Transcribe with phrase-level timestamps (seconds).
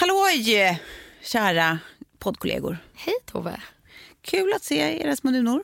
[0.00, 0.80] Halloj,
[1.22, 1.78] kära
[2.18, 2.78] poddkollegor.
[2.94, 3.62] Hej Tove.
[4.22, 5.62] Kul att se era små nunor.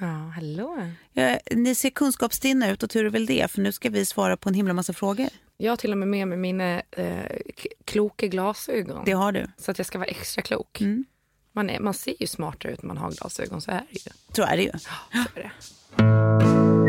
[0.00, 0.90] Ja, hallå.
[1.12, 4.36] Ja, ni ser kunskapsstinna ut och tur är väl det, för nu ska vi svara
[4.36, 5.28] på en himla massa frågor.
[5.56, 7.38] Jag har till och med med mig mina eh,
[7.84, 9.04] kloka glasögon.
[9.04, 9.46] Det har du.
[9.58, 10.80] Så att jag ska vara extra klok.
[10.80, 11.04] Mm.
[11.52, 14.10] Man, är, man ser ju smartare ut när man har glasögon, så är det ju.
[14.32, 14.72] Så är det ju.
[15.12, 16.81] Så är det.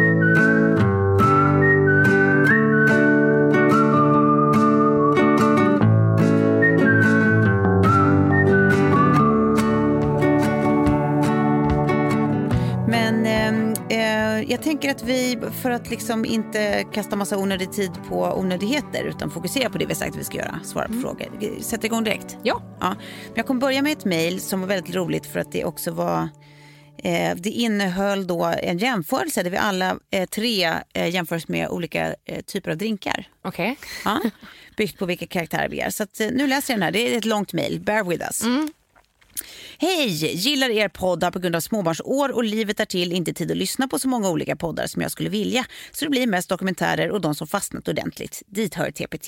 [14.53, 19.31] Jag tänker att vi, för att liksom inte kasta massa onödig tid på onödigheter utan
[19.31, 21.31] fokusera på det vi har sagt att vi ska göra, svara på frågor.
[21.40, 22.38] Vi sätter igång direkt.
[22.44, 22.62] Ja.
[22.80, 22.90] Ja.
[22.90, 25.92] Men jag kommer börja med ett mejl som var väldigt roligt för att det också
[25.92, 26.30] var
[27.03, 32.16] eh, det innehöll då en jämförelse där vi alla eh, tre eh, jämförs med olika
[32.25, 33.28] eh, typer av drinkar.
[33.44, 33.78] Okej.
[34.06, 34.22] Ja,
[34.78, 35.90] byggt på vilka karaktärer vi är.
[35.90, 36.92] Så att, eh, nu läser jag den här.
[36.92, 37.80] Det är ett långt mejl.
[37.80, 38.44] Bear with us.
[39.77, 40.35] Hej!
[40.35, 43.88] Gillar er podd har på grund av småbarnsår och livet därtill inte tid att lyssna
[43.88, 45.66] på så många olika poddar som jag skulle vilja.
[45.91, 48.41] Så det blir mest dokumentärer och de som fastnat ordentligt.
[48.47, 49.27] Dit hör TPT.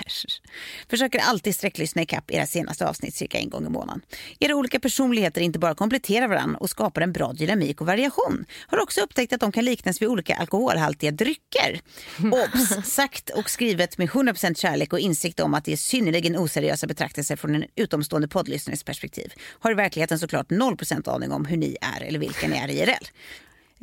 [0.90, 4.02] Försöker alltid sträcklyssna ikapp era senaste avsnitt cirka en gång i månaden.
[4.40, 8.44] Era olika personligheter inte bara kompletterar varandra och skapar en bra dynamik och variation.
[8.66, 11.80] Har också upptäckt att de kan liknas vid olika alkoholhaltiga drycker.
[12.32, 12.92] Obs!
[12.92, 17.36] Sagt och skrivet med 100% kärlek och insikt om att det är synnerligen oseriösa betraktelser
[17.36, 19.32] från en utomstående poddlyssnares perspektiv.
[19.58, 23.06] Har i verkligheten såklart 0% aning om hur ni är eller vilka ni är IRL.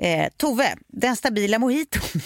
[0.02, 2.22] Eh, Tove, den stabila mojiton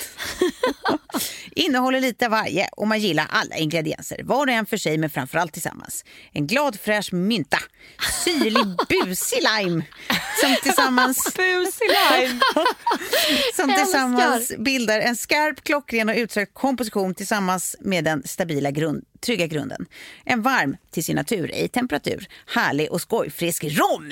[1.51, 4.23] innehåller lite av varje och man gillar alla ingredienser.
[4.23, 6.05] Var och en för sig men framförallt tillsammans.
[6.31, 7.57] En glad fräsch mynta,
[8.23, 9.83] syrlig busig lime
[10.41, 12.39] som tillsammans, Busig lime.
[13.55, 19.47] som tillsammans bildar en skarp, klockren och utsökt komposition tillsammans med den stabila grund, trygga
[19.47, 19.85] grunden.
[20.25, 24.11] En varm till sin natur, i temperatur, härlig och skojfrisk rom.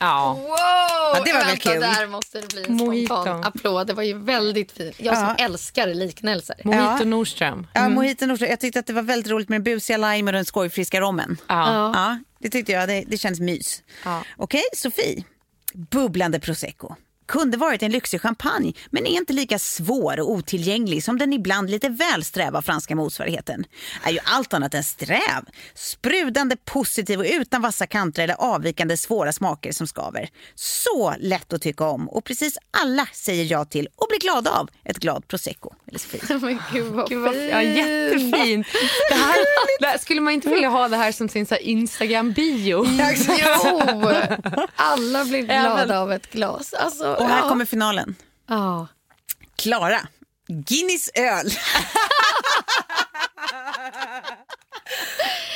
[0.00, 0.32] Ja.
[0.34, 0.46] Wow!
[1.14, 1.80] Ja, det var väl kul.
[1.80, 3.86] Där måste det bli en spontan applåd.
[3.86, 4.94] Det var ju väldigt fint.
[5.00, 5.44] Jag som Ja.
[5.44, 6.56] älskar liknelser.
[6.64, 7.04] Mojito Ja.
[7.04, 7.66] Nordström.
[7.74, 8.50] Ja, mojito Nordström.
[8.50, 11.36] Jag tyckte att det var väldigt roligt med den busiga lime och den skojfriska rommen.
[11.48, 11.92] Ja.
[11.94, 12.88] Ja, det tyckte jag.
[12.88, 13.82] Det, det känns mys.
[14.04, 14.22] Ja.
[14.36, 15.24] Okej, Sofie.
[15.74, 16.94] Bubblande prosecco.
[17.30, 21.70] Kunde varit en lyxig champagne, men är inte lika svår och otillgänglig som den ibland
[21.70, 23.64] lite väl sträva franska motsvarigheten.
[24.02, 25.44] Är ju allt annat än sträv.
[25.74, 30.28] Sprudande positiv och utan vassa kanter eller avvikande svåra smaker som skaver.
[30.54, 34.70] Så lätt att tycka om och precis alla säger ja till och blir glada av
[34.84, 35.74] ett glad prosecco.
[35.88, 36.20] Eller Sofie.
[36.38, 37.50] Men gud vad, Gud vad, fint.
[37.50, 38.66] ja, jättefint.
[39.08, 39.36] Det här,
[39.80, 42.86] det här, skulle man inte vilja ha det här som sin Instagram-bio?
[43.28, 43.80] Jo,
[44.76, 46.74] alla blir glada av ett glas.
[46.74, 47.48] Alltså, Och här ja.
[47.48, 48.16] kommer finalen.
[48.48, 48.86] Ja.
[49.56, 50.00] Klara.
[50.48, 51.50] Guinness öl.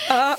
[0.08, 0.36] Jag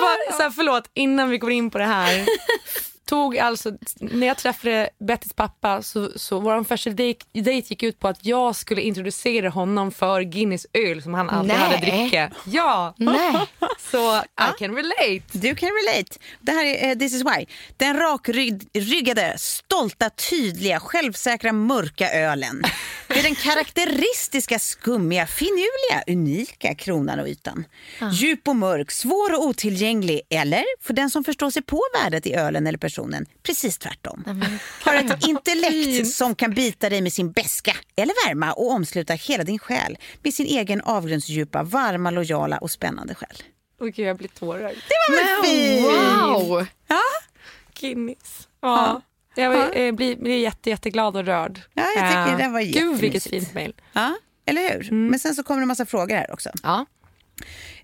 [0.00, 2.26] bara, så här, förlåt, innan vi går in på det här.
[3.06, 8.00] tog alltså, när jag träffade Bettys pappa så, så vår första dejt, dejt gick ut
[8.00, 11.56] på att jag skulle introducera honom för Guinness öl som han alltid Nej.
[11.56, 12.30] hade dricka.
[12.44, 13.34] Ja, Nej.
[13.90, 15.22] så I can relate.
[15.32, 16.18] Du kan relate.
[16.40, 17.46] Det här är eh, This is why.
[17.76, 22.62] Den rakryggade, stolta, tydliga, självsäkra, mörka ölen.
[23.08, 27.64] Det är den karaktäristiska, skummiga, finurliga, unika kronan och ytan.
[28.12, 30.20] Djup och mörk, svår och otillgänglig.
[30.30, 32.95] Eller, för den som förstår sig på värdet i ölen eller personen,
[33.42, 34.24] precis tvärtom.
[34.84, 39.44] Har ett intellekt som kan bita dig med sin beska eller värma och omsluta hela
[39.44, 43.42] din själ med sin egen avgrundsdjupa, varma, lojala och spännande själ.
[43.80, 44.78] Åh gud jag blir tårögd.
[45.10, 45.84] Men fint!
[45.84, 46.66] Wow!
[46.86, 47.00] Ja,
[47.80, 48.48] Guinness.
[48.62, 49.02] Ja.
[49.34, 51.60] Jag blir, eh, blir, blir jätte, jätteglad och rörd.
[51.74, 53.74] Ja, jag tycker Eh, det var Gud vilket fint mejl.
[53.92, 54.16] Ja,
[54.46, 54.90] eller hur?
[54.92, 56.50] Men sen så kommer det en massa frågor här också.
[56.62, 56.86] Ja.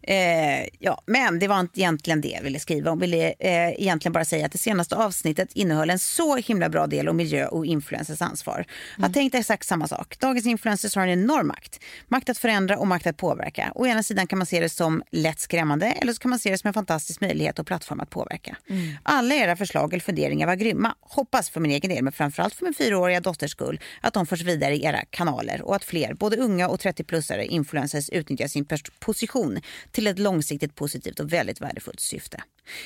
[0.03, 2.91] Eh, ja, men det var inte egentligen det jag ville skriva.
[2.91, 6.87] Jag ville eh, egentligen bara säga att det senaste avsnittet innehöll en så himla bra
[6.87, 8.67] del om miljö och influencers ansvar.
[8.99, 10.19] Jag tänkte exakt samma sak.
[10.19, 11.81] Dagens influencers har en enorm makt.
[12.09, 13.73] Makt att förändra och makt att påverka.
[13.75, 16.51] Å ena sidan kan man se det som lätt skrämmande eller så kan man se
[16.51, 18.57] det som en fantastisk möjlighet och plattform att påverka.
[19.03, 20.95] Alla era förslag eller funderingar var grymma.
[21.01, 24.43] Hoppas för min egen del, men framförallt för min fyraåriga dotters skull, att de förs
[24.43, 28.67] vidare i era kanaler och att fler, både unga och 30-plussare influencers utnyttjar sin
[28.99, 29.61] position
[29.93, 32.43] till ett långsiktigt positivt och väldigt värdefullt syfte.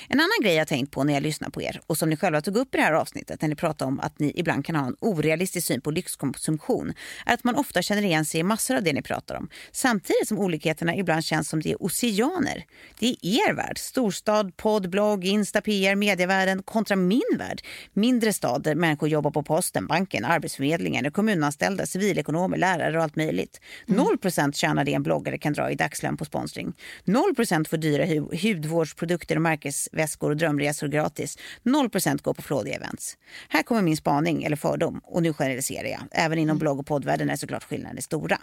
[0.09, 2.41] En annan grej jag tänkt på när jag lyssnar på er och som ni själva
[2.41, 4.87] tog upp i det här avsnittet när ni pratade om att ni ibland kan ha
[4.87, 6.93] en orealistisk syn på lyxkonsumtion
[7.27, 9.49] är att man ofta känner igen sig i massor av det ni pratar om.
[9.73, 12.65] Samtidigt som olikheterna ibland känns som det är oceaner.
[12.99, 17.63] Det är er värld, storstad, podd, blogg, Insta, PR, medievärlden kontra min värld.
[17.93, 23.61] Mindre stad där människor jobbar på posten, banken, arbetsförmedlingen, kommunanställda, civilekonomer, lärare och allt möjligt.
[23.87, 26.73] 0% tjänar det en bloggare kan dra i dagslön på sponsring.
[27.05, 27.35] 0
[27.69, 31.39] får dyra hu- hudvårdsprodukter och märkesväskor och drömresor gratis.
[31.65, 33.17] 0% går på flådiga events.
[33.49, 36.01] Här kommer min spaning eller fördom och nu generaliserar jag.
[36.11, 38.39] Även inom blogg och poddvärlden är såklart skillnaden stora.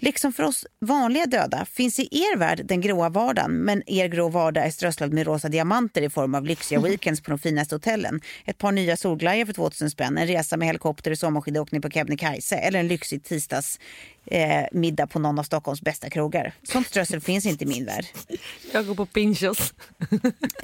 [0.00, 4.28] Liksom för oss vanliga döda finns i er värld den gråa vardagen men er grå
[4.28, 8.20] vardag är strösslad med rosa diamanter i form av lyxiga weekends på de finaste hotellen.
[8.44, 12.56] Ett par nya solglajjor för 2000 spänn, en resa med helikopter och sommarskidåkning på Kebnekaise
[12.56, 13.80] eller en lyxig tisdags
[14.26, 16.52] eh, middag på någon av Stockholms bästa krogar.
[16.62, 18.06] Sånt strössel finns inte i min värld.
[18.72, 19.74] Jag går på Pinchos.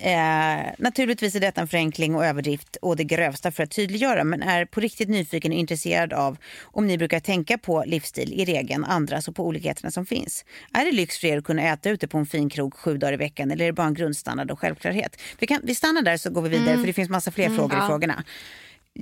[0.01, 4.43] Eh, naturligtvis är detta en förenkling och överdrift och det grövsta för att tydliggöra men
[4.43, 8.85] är på riktigt nyfiken och intresserad av om ni brukar tänka på livsstil, er egen,
[8.85, 10.45] andras och på olikheterna som finns.
[10.73, 13.13] Är det lyx för er att kunna äta ute på en fin krog sju dagar
[13.13, 15.21] i veckan eller är det bara en grundstandard och självklarhet?
[15.39, 17.79] Vi, kan, vi stannar där så går vi vidare för det finns massa fler frågor
[17.79, 18.25] i frågorna.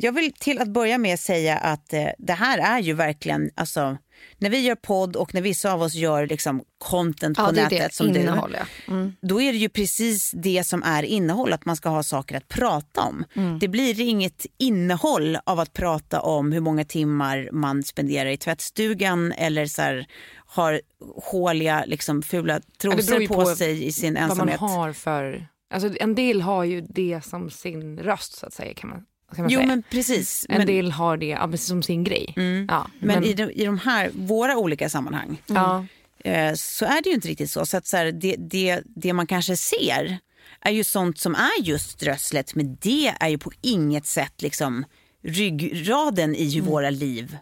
[0.00, 3.96] Jag vill till att börja med säga att eh, det här är ju verkligen, alltså
[4.38, 7.52] när vi gör podd och när vissa av oss gör liksom content på Ja, är
[7.52, 7.94] nätet det.
[7.94, 8.92] som du Innehåll, ja.
[8.92, 9.12] Mm.
[9.20, 12.48] då är det ju precis det som är innehåll, att man ska ha saker att
[12.48, 13.24] prata om.
[13.34, 13.58] Mm.
[13.58, 19.32] Det blir inget innehåll av att prata om hur många timmar man spenderar i tvättstugan
[19.32, 20.06] eller så här,
[20.46, 20.80] har
[21.16, 24.60] håliga, liksom, fula trosor på, på sig i sin Vad man ensamhet.
[24.60, 25.46] har för...
[25.70, 29.04] Alltså, en del har ju det som sin röst så att säga kan man
[29.36, 29.66] Jo säga.
[29.66, 30.46] men precis.
[30.48, 32.34] En Men, del har det ja, som sin grej.
[32.68, 35.86] Ja, men i, de, i de här, våra olika sammanhang ja,
[36.24, 37.66] eh, så är det ju inte riktigt så.
[37.66, 40.18] så, att, så här, det, det, det man kanske ser
[40.60, 44.84] är ju sånt som är just strösslet men det är ju på inget sätt liksom
[45.22, 47.36] ryggraden i hur våra liv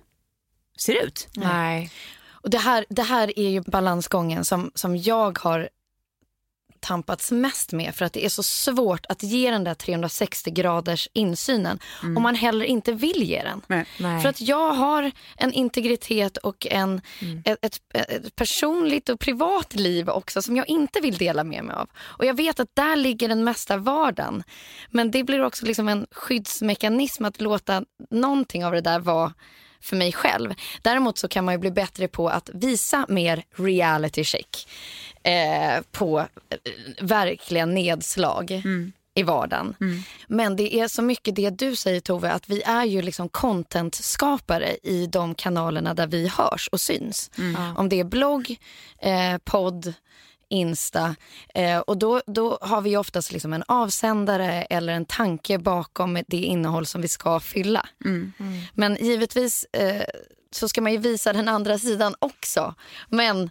[0.79, 1.29] ser ut.
[1.35, 1.91] nej.
[2.47, 5.69] Och det, här, det här är ju balansgången som, som jag har
[6.87, 11.09] tampats mest med för att det är så svårt att ge den där 360 graders
[11.13, 13.63] insynen om man heller inte vill ge den.
[13.67, 13.87] Nej.
[14.01, 14.23] nej.
[14.23, 17.01] För att jag har en integritet och en,
[17.45, 21.77] ett, ett, ett personligt och privat liv också som jag inte vill dela med mig
[21.77, 21.89] av.
[21.99, 24.43] Och jag vet att där ligger den mesta vardagen.
[24.91, 29.33] Men det blir också liksom en skyddsmekanism att låta någonting av det där vara
[29.81, 30.55] för mig själv.
[30.83, 34.69] Däremot så kan man ju bli bättre på att visa mer reality check
[35.27, 36.27] eh, på eh,
[37.01, 38.63] verkliga nedslag
[39.15, 39.75] i vardagen.
[40.29, 44.77] Men det är så mycket det du säger Tove, att vi är ju liksom contentskapare
[44.83, 47.31] i de kanalerna där vi hörs och syns.
[47.77, 48.57] Om det är blogg,
[48.99, 49.95] eh, podd,
[50.49, 51.17] Insta.
[51.55, 56.37] Eh, och då, då har vi oftast liksom en avsändare eller en tanke bakom det
[56.37, 57.87] innehåll som vi ska fylla.
[58.75, 60.03] Men givetvis eh,
[60.51, 62.75] så ska man ju visa den andra sidan också.
[63.09, 63.51] Men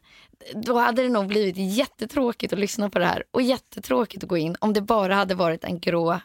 [0.54, 4.38] då hade det nog blivit jättetråkigt att lyssna på det här och jättetråkigt att gå
[4.38, 6.20] in om det bara hade varit en grå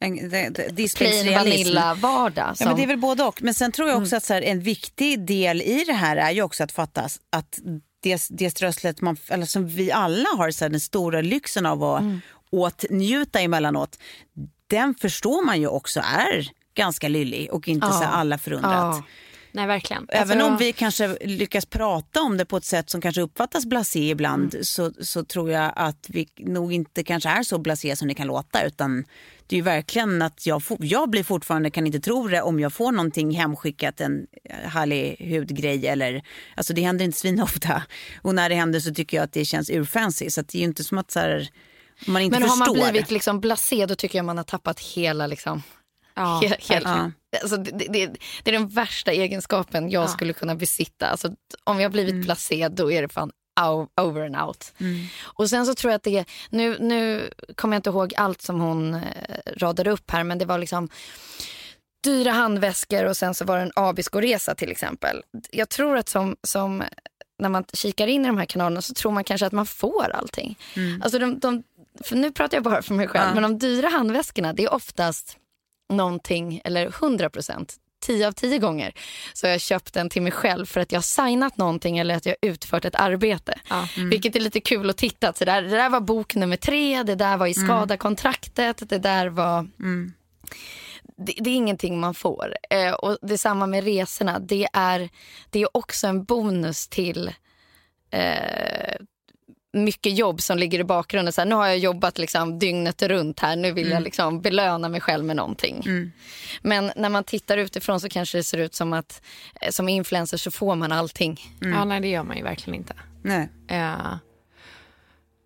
[0.00, 2.54] En, det, det, plain vanilla vardag.
[2.58, 3.42] Ja, men det är väl både och.
[3.42, 6.30] Men sen tror jag också att så här, en viktig del i det här är
[6.30, 7.58] ju också att fatta att
[8.02, 11.84] det, det strösslet man, eller som vi alla har, så här, den stora lyxen av
[11.84, 12.02] att
[12.50, 13.98] åtnjuta emellanåt.
[14.66, 18.96] den förstår man ju också är ganska lyllig och inte så alla förunnat.
[18.96, 19.04] Ja.
[19.52, 20.06] Nej, verkligen.
[20.08, 23.66] Även Alltså, om vi kanske lyckas prata om det på ett sätt som kanske uppfattas
[23.66, 28.08] blasé ibland så, så tror jag att vi nog inte kanske är så blasé som
[28.08, 29.04] det kan låta utan
[29.46, 32.72] det är ju verkligen att jag, jag blir fortfarande, kan inte tro det om jag
[32.72, 36.22] får någonting hemskickat, en eh, härlig hudgrej eller,
[36.56, 37.82] alltså det händer inte svinofta.
[38.22, 40.64] Och när det händer så tycker jag att det känns urfancy så det är ju
[40.64, 41.48] inte som att så här,
[42.06, 42.76] man inte Men har förstår.
[42.76, 45.62] man blivit liksom blasé då tycker jag man har tappat hela liksom.
[46.14, 47.10] Ja, he, helt, ja.
[47.42, 48.06] alltså, det, det,
[48.42, 51.06] det är den värsta egenskapen jag skulle kunna besitta.
[51.06, 51.30] Alltså,
[51.64, 53.32] om jag blivit blasé då är det fan
[54.00, 54.72] over and out.
[55.22, 58.42] Och sen så tror jag att det är, nu, nu kommer jag inte ihåg allt
[58.42, 59.00] som hon eh,
[59.56, 60.88] radade upp här men det var liksom
[62.04, 65.22] dyra handväskor och sen så var det en Abisko-resa till exempel.
[65.50, 66.82] Jag tror att som, som
[67.38, 70.10] när man kikar in i de här kanalerna så tror man kanske att man får
[70.10, 70.58] allting.
[71.02, 71.62] Alltså de, de,
[72.04, 75.36] för nu pratar jag bara för mig själv, men de dyra handväskorna det är oftast
[75.90, 78.92] någonting, eller 100 procent, 10 av 10 gånger
[79.32, 82.16] så har jag köpt den till mig själv för att jag har signat någonting eller
[82.16, 83.60] att jag har utfört ett arbete.
[84.10, 85.32] Vilket är lite kul att titta.
[85.32, 89.26] Så där, det där var bok nummer tre, det där var i skadakontraktet, det där
[89.26, 89.68] var...
[91.16, 92.56] Det, det är ingenting man får.
[92.70, 94.38] Eh, och Detsamma med resorna.
[94.38, 95.08] Det är,
[95.50, 97.32] det är också en bonus till
[98.10, 98.94] eh,
[99.72, 101.32] mycket jobb som ligger i bakgrunden.
[101.32, 104.88] Så här, nu har jag jobbat liksom dygnet runt här, nu vill jag liksom belöna
[104.88, 105.82] mig själv med någonting.
[106.62, 109.22] Men när man tittar utifrån så kanske det ser ut som att
[109.60, 111.40] eh, som influencer så får man allting.
[111.60, 112.94] Ja, nej, det gör man ju verkligen inte.
[113.22, 113.48] Nej.
[113.68, 114.14] Eh,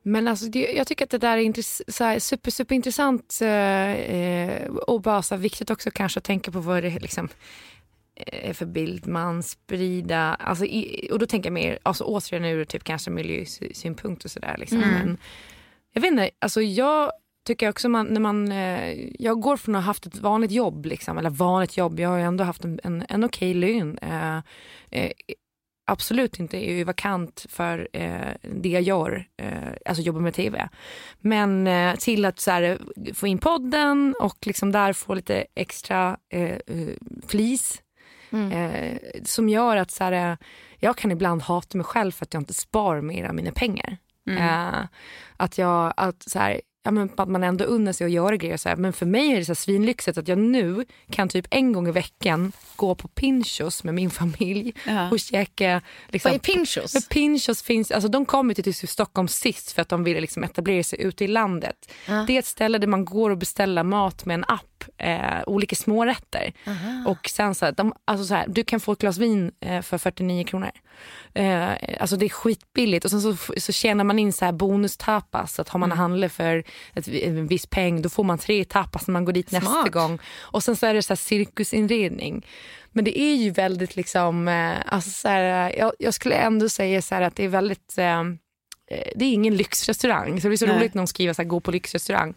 [0.06, 3.48] men alltså, det, jag tycker att det där är intress- så här, super, superintressant eh,
[3.92, 7.28] eh, och bara så här, viktigt också kanske att tänka på vad det liksom,
[8.16, 10.34] är för bild man sprida.
[10.34, 14.56] Alltså, i, och då tänker jag mer, alltså, återigen ur typ kanske miljösynpunkt och sådär.
[14.58, 14.78] Liksom.
[14.78, 15.18] Men,
[15.92, 17.12] jag vet inte, alltså jag
[17.46, 20.86] tycker också man, när man, eh, jag går från att ha haft ett vanligt jobb,
[20.86, 23.98] liksom, eller vanligt jobb, jag har ju ändå haft en, en, en okej lön.
[23.98, 24.36] Eh,
[24.90, 25.10] eh,
[25.86, 30.68] absolut inte är vakant för eh, det jag gör, eh, alltså jobba med tv.
[31.20, 32.78] Men eh, till att så här,
[33.14, 36.88] få in podden och liksom där få lite extra eh, eh,
[38.34, 38.52] flis.
[38.52, 40.36] Eh, som gör att så här, eh,
[40.78, 43.96] jag kan ibland hata mig själv för att jag inte spar mer av mina pengar.
[44.38, 44.84] Eh,
[45.36, 48.56] att jag, att så här, ja, men att man ändå unnar sig att göra grejer.
[48.56, 48.76] Så här.
[48.76, 51.90] Men för mig är det så svinlyxigt att jag nu kan typ en gång i
[51.90, 55.10] veckan gå på Pinchos med min familj Ja.
[55.10, 55.82] och käka.
[56.08, 57.08] Liksom, Vad är Pinchos?
[57.08, 60.44] Pinchos finns, alltså de kom ju till till Stockholm sist för att de ville liksom
[60.44, 61.92] etablera sig ute i landet.
[62.26, 65.76] Det är ett ställe där man går och beställer mat med en app, eh, olika
[65.76, 66.52] smårätter.
[67.06, 69.98] Och sen så de, alltså så här, du kan få ett glas vin eh, för
[69.98, 70.70] 49 kronor.
[71.34, 75.60] Eh, alltså det är skitbilligt och sen så, så tjänar man in så här bonustapas.
[75.60, 76.64] Att har man handlat för
[76.94, 79.92] ett, en viss peng då får man tre tapas när man går dit nästa Smart.
[79.92, 80.18] gång.
[80.40, 82.46] Och sen så är det så här cirkusinredning.
[82.92, 87.02] Men det är ju väldigt liksom, eh, alltså så här, jag, jag skulle ändå säga
[87.02, 90.40] så att det är väldigt, eh, eh, det är ingen lyxrestaurang.
[90.40, 90.76] Så det är så Nej.
[90.76, 92.34] roligt när de skriver så här, gå på lyxrestaurang.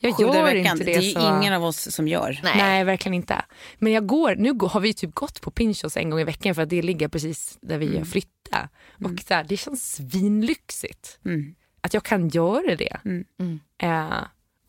[0.00, 1.38] Jag Sju gör veckan, inte det, det, är så.
[1.38, 2.40] ingen av oss som gör.
[2.42, 2.84] Nej.
[2.84, 3.44] verkligen inte.
[3.78, 6.62] Men jag går, nu har vi typ gått på Pinchos en gång i veckan för
[6.62, 8.70] att det ligger precis där vi har flyttat.
[9.04, 11.54] Och så här, det känns svinlyxigt Mm.
[11.80, 12.96] att jag kan göra det.
[13.04, 13.60] Mm.
[13.82, 14.18] Eh,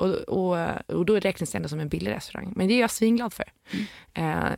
[0.02, 2.54] och, och, och då räknas det ändå som en billig restaurang.
[2.56, 3.46] Men det är jag svinglad för.
[4.14, 4.52] Eh,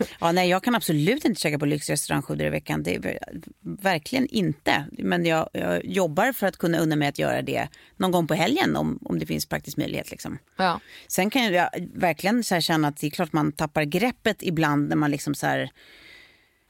[0.20, 2.82] Ja, nej, jag kan absolut inte käka på lyxrestaurang sju dagar i veckan.
[2.82, 3.18] Det är
[3.60, 4.84] verkligen inte.
[4.90, 8.34] Men jag, jag jobbar för att kunna unna mig att göra det någon gång på
[8.34, 10.10] helgen om, om det finns praktisk möjlighet.
[10.10, 10.38] Liksom.
[10.56, 10.80] ja.
[11.08, 14.96] Sen kan jag verkligen så känna att det är klart man tappar greppet ibland när
[14.96, 15.70] man liksom så här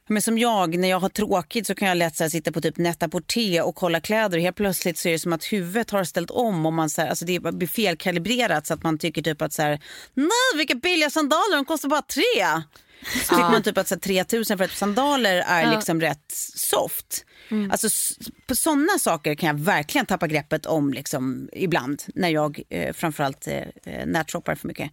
[0.09, 2.61] men som jag, när jag har tråkigt så kan jag lätt så här, sitta på
[2.61, 6.04] typ Net-a-Porter och kolla kläder och helt plötsligt så är det som att huvudet har
[6.04, 9.42] ställt om och man så här, alltså det blir felkalibrerat så att man tycker typ
[9.42, 9.80] att så här,
[10.14, 12.62] nej vilka billiga sandaler, de kostar bara tre.
[13.04, 17.25] Så tycker man typ att så här, 3000 för att sandaler är liksom rätt soft.
[17.71, 18.16] Alltså s-
[18.47, 23.47] på sådana saker kan jag verkligen tappa greppet om liksom ibland när jag eh, framförallt
[23.47, 23.54] eh,
[23.85, 24.90] eh, nätshoppar för mycket.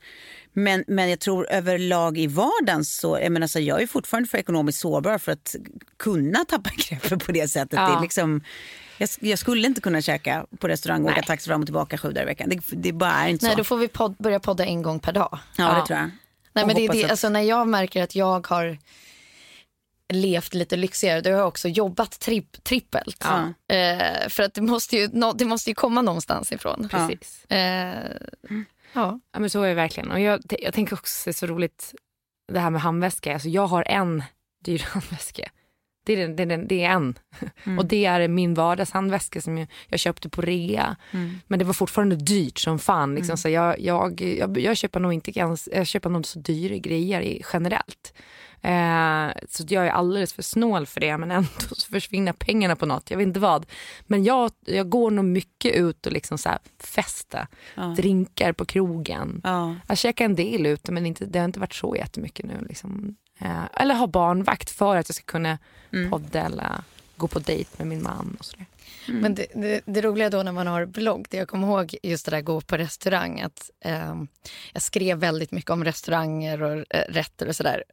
[0.54, 4.38] Men, men jag tror överlag i vardagen så, jag menar så jag är fortfarande för
[4.38, 5.56] ekonomiskt sårbar för att
[5.98, 7.80] kunna tappa greppet på det sättet.
[7.80, 7.88] Ja.
[7.90, 8.44] Det är liksom,
[8.98, 12.08] jag, jag skulle inte kunna käka på restaurang och åka taxi fram och tillbaka sju
[12.12, 12.50] dagar i veckan.
[12.50, 13.58] Det, det bara är inte Nej, så.
[13.58, 15.40] då får vi podd, börja podda en gång per dag.
[15.58, 16.10] Ja, det tror jag.
[16.54, 18.78] Nej, men det, det, att- alltså, när jag märker att jag har
[20.14, 23.18] levt lite lyxigare, då har jag också jobbat tripp, trippelt.
[23.68, 23.76] Ja.
[23.76, 26.90] Eh, för att det måste, ju, nå- det måste ju komma någonstans ifrån.
[26.90, 27.46] Precis.
[27.46, 27.94] Eh,
[28.94, 29.20] ja.
[29.32, 30.12] Ja, men så är det verkligen.
[30.12, 31.94] Och jag, jag tänker också att det är så roligt
[32.52, 33.34] det här med handväska.
[33.34, 34.24] Alltså jag har en
[34.64, 35.50] dyr handväska.
[36.10, 37.20] Det är, det den, det är en.
[37.78, 40.96] Och det är min vardagshandväska som jag, jag köpte på rea.
[41.48, 43.16] Men det var fortfarande dyrt som fan.
[43.16, 43.38] Liksom.
[43.38, 47.22] Så jag, jag, jag, jag, köper nog inte gans, jag köper nog så dyra grejer
[47.22, 48.14] i, generellt.
[48.62, 52.86] Eh, så jag är alldeles för snål för det men ändå så försvinner pengarna på
[52.86, 53.12] något.
[53.12, 53.66] Jag vet inte vad.
[54.08, 57.48] Men jag, jag går nog mycket ut och liksom så här festa.
[57.96, 59.42] Drinkar på krogen.
[59.44, 59.76] Ja.
[59.88, 62.66] Jag käkar en del ute men inte, det har inte varit så jättemycket nu.
[62.70, 63.16] Liksom.
[63.40, 65.58] Eh, eller ha barnvakt för att jag ska kunna
[66.10, 66.84] podda eller
[67.18, 68.66] gå på dejt med min man och sådär.
[69.08, 72.26] Men det, det, det roliga då när man har blogg, det jag kommer ihåg just
[72.26, 74.28] det där gå på restaurang, att ehm,
[74.74, 77.84] jag skrev väldigt mycket om restauranger och eh, rätter och sådär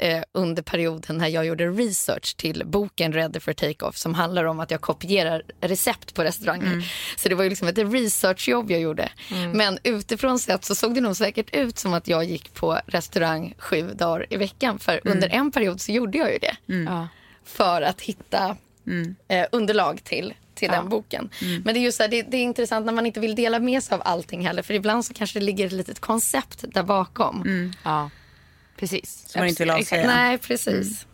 [0.00, 4.60] eh, under perioden när jag gjorde research till boken Ready for Take-Off som handlar om
[4.60, 6.92] att jag kopierar recept på restauranger.
[7.16, 9.08] Så det var ju liksom ett researchjobb jag gjorde.
[9.54, 13.54] Men utifrån sett så såg det nog säkert ut som att jag gick på restaurang
[13.58, 14.78] sju dagar i veckan.
[14.78, 16.56] För under en period så gjorde jag ju det.
[16.66, 17.08] Ja.
[17.44, 18.56] För att hitta
[19.28, 21.30] eh, underlag till till den boken.
[21.64, 23.58] Men det är ju så här, det, det är intressant när man inte vill dela
[23.58, 24.62] med sig av allting heller.
[24.62, 27.72] För ibland så kanske det ligger ett litet koncept där bakom.
[27.84, 28.10] Ja,
[28.76, 29.24] precis.
[29.26, 30.06] Som man inte vill avslöja.
[30.06, 31.06] Nej, precis.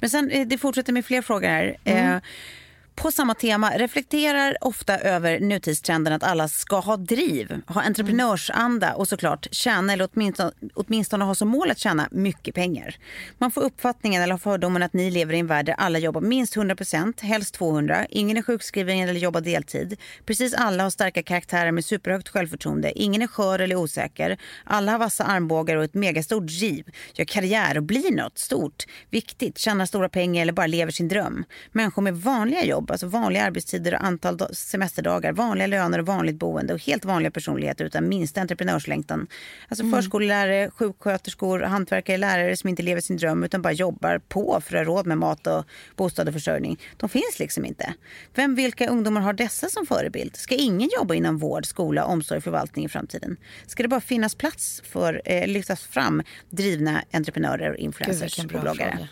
[0.00, 1.76] Men sen, eh, det fortsätter med fler frågor här.
[1.84, 2.16] Eh,
[2.96, 9.08] på samma tema, reflekterar ofta över nutidstrenden att alla ska ha driv, ha entreprenörsanda och
[9.08, 12.96] såklart tjäna eller åtminstone, åtminstone ha som mål att tjäna mycket pengar.
[13.38, 16.56] Man får uppfattningen eller fördomen att ni lever i en värld där alla jobbar minst
[16.56, 20.00] 100%, helst 200, ingen är sjukskriven eller jobbar deltid.
[20.24, 24.98] Precis alla har starka karaktärer med superhögt självförtroende, ingen är skör eller osäker, alla har
[24.98, 26.84] vassa armbågar och ett megastort driv,
[27.14, 31.44] gör karriär och blir något stort, viktigt, tjänar stora pengar eller bara lever sin dröm.
[31.72, 36.36] Människor med vanliga jobb, alltså vanliga arbetstider och antal da- semesterdagar, vanliga löner och vanligt
[36.36, 39.26] boende och helt vanliga personligheter utan minsta entreprenörslängtan.
[39.68, 44.76] Alltså förskollärare, sjuksköterskor, hantverkare, lärare som inte lever sin dröm utan bara jobbar på för
[44.76, 45.64] att ha råd med mat och
[45.96, 46.78] bostad och försörjning.
[46.96, 47.94] De finns liksom inte.
[48.34, 50.36] Vem, vilka ungdomar har dessa som förebild?
[50.36, 53.36] Ska ingen jobba inom vård, skola, omsorg och förvaltning i framtiden?
[53.66, 58.56] Ska det bara finnas plats för, eh, lyftas fram drivna entreprenörer och Gud, influencers vilken
[58.56, 58.90] och bloggare?
[58.90, 59.08] fråga.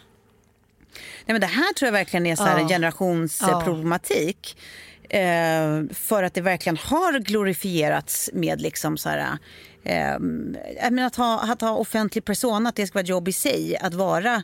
[1.26, 2.68] Nej, men det här tror jag verkligen är så här en Ja.
[2.68, 4.56] generationsproblematik.
[5.08, 9.38] Eh, för att det verkligen har glorifierats med liksom så här...
[9.84, 10.16] Eh,
[11.06, 13.76] att, ha, att ha offentlig persona, att det ska vara ett jobb i sig.
[13.80, 14.42] Att vara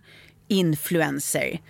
[0.49, 1.61] influencer.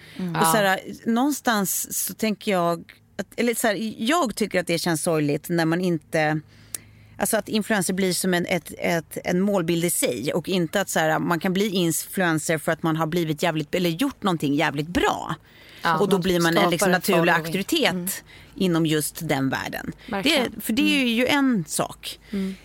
[0.40, 2.92] Och så här, någonstans så tänker jag...
[3.18, 6.40] Att, eller så här, jag tycker att det känns sorgligt när man inte...
[7.20, 10.88] Alltså att influencer blir som en, ett, ett, en målbild i sig och inte att
[10.88, 14.54] så här, man kan bli influencer för att man har blivit jävligt, eller gjort någonting
[14.54, 15.34] jävligt bra.
[16.00, 18.24] och då blir man en liksom naturlig auktoritet
[18.60, 19.92] inom just den världen.
[20.06, 22.18] Det, för det är ju en sak.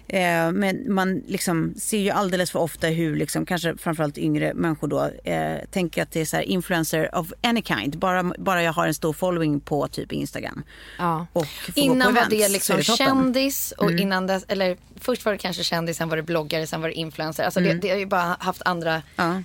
[0.08, 4.88] Eh, men man liksom ser ju alldeles för ofta hur liksom, kanske framförallt yngre människor
[4.88, 7.98] då eh, tänker att det är så här influencer of any kind.
[7.98, 10.64] Bara, bara jag har en stor following på typ Instagram.
[10.98, 11.28] Ja.
[11.34, 12.96] Och Innan var det liksom toppen.
[12.96, 16.82] kändis och innan dess, eller först var det kanske kändis, sen var det bloggare, sen
[16.82, 17.44] var det influencer.
[17.44, 19.02] Alltså det, det har ju bara haft andra...
[19.16, 19.42] Ja.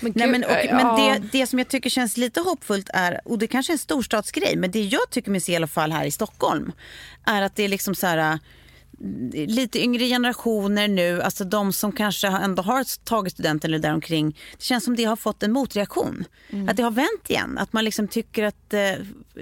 [0.00, 0.74] Men, Nej, men, och, ja.
[0.74, 3.78] men det, det som jag tycker känns lite hoppfullt är, och det kanske är en
[3.78, 6.72] storstadsgrej, men det jag tycker mig se i alla fall här i Stockholm
[7.24, 8.38] är att det är liksom så här äh,
[9.46, 14.38] lite yngre generationer nu, alltså de som kanske ändå har tagit studenten eller däromkring.
[14.58, 16.24] Det känns som det har fått en motreaktion.
[16.68, 17.58] Att det har vänt igen.
[17.58, 18.92] Att man liksom tycker att eh,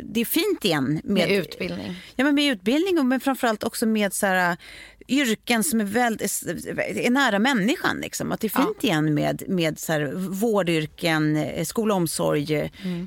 [0.02, 1.00] det är fint igen.
[1.04, 1.94] Med utbildning.
[2.16, 4.56] Ja, men med utbildning och men framförallt också med så här,
[5.08, 6.42] yrken som är, väldigt,
[6.78, 7.96] är nära människan.
[7.96, 8.32] Liksom.
[8.32, 12.54] Att det är fint igen med, med så här, vårdyrken, eh, skola och omsorg,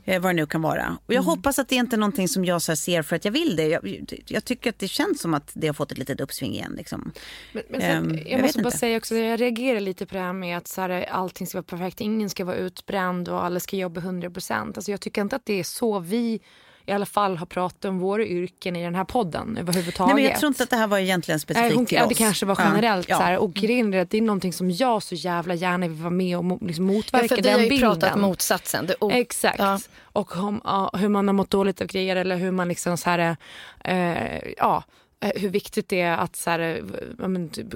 [0.06, 0.98] eh, vad det nu kan vara.
[1.06, 3.32] Och jag hoppas att det inte är någonting som jag så ser för att jag
[3.32, 3.68] vill det.
[3.68, 6.74] Jag, jag tycker att det känns som att det har fått ett litet uppsving igen.
[6.78, 7.12] Liksom.
[7.54, 8.78] Men, men sen, Ehm, jag, jag måste bara inte.
[8.78, 11.64] säga också, jag reagerar lite på det här med att så här, allting ska vara
[11.64, 12.02] perfekt.
[12.02, 14.78] Ingen ska vara utbränd och alla ska jobba 100 procent.
[14.78, 16.40] Alltså, jag tycker inte att det är så vi
[16.88, 20.16] i alla fall har pratat om våra yrken i den här podden överhuvudtaget.
[20.16, 22.04] Nej, men jag tror inte att det här var egentligen specifikt Nej, hon, till ja,
[22.04, 22.10] oss.
[22.10, 22.64] det kanske var Ja.
[22.66, 23.10] generellt.
[23.10, 23.18] Ja.
[23.18, 25.98] Så här, och grejen är att det är någonting som jag så jävla gärna vill
[25.98, 27.90] vara med och liksom Ja, motverka för vi den har ju bilden.
[28.00, 28.86] pratat motsatsen.
[28.88, 29.60] Det, oh, Exakt.
[29.60, 29.80] Ja.
[30.04, 33.10] Och om, ja, hur man har mått dåligt av grejer eller hur man liksom så
[33.10, 33.38] här,
[33.84, 34.84] eh, ja,
[35.20, 36.84] hur viktigt det är att så här, eh,
[37.20, 37.68] ja, men, typ,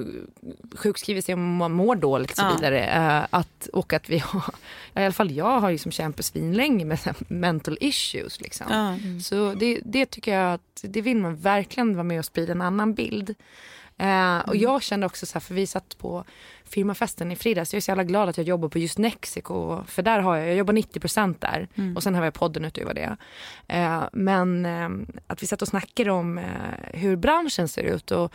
[0.76, 2.56] sjukskriva sig om man mår dåligt och så Ja.
[2.56, 2.86] vidare.
[2.86, 4.44] Eh, att, och att vi har,
[4.96, 8.42] i alla fall jag har ju som kämpat svinlänge med mental issues.
[8.42, 8.68] Liksom.
[8.70, 8.98] Ja.
[9.24, 12.62] Så det, det tycker jag att det vill man verkligen vara med och sprida en
[12.62, 13.36] annan bild.
[13.98, 16.26] Eh, och jag kände också så här, för vi satt på
[16.72, 17.74] firmafesten i fredags.
[17.74, 19.84] Jag är så jävla glad att jag jobbar på just Nexico.
[19.88, 23.18] För där har jag, jag jobbar 90% där och sen har jag podden utöver det.
[23.68, 24.90] Eh, men eh,
[25.28, 26.44] att vi satt och snackade om eh,
[26.94, 28.12] hur branschen ser ut.
[28.12, 28.34] Och,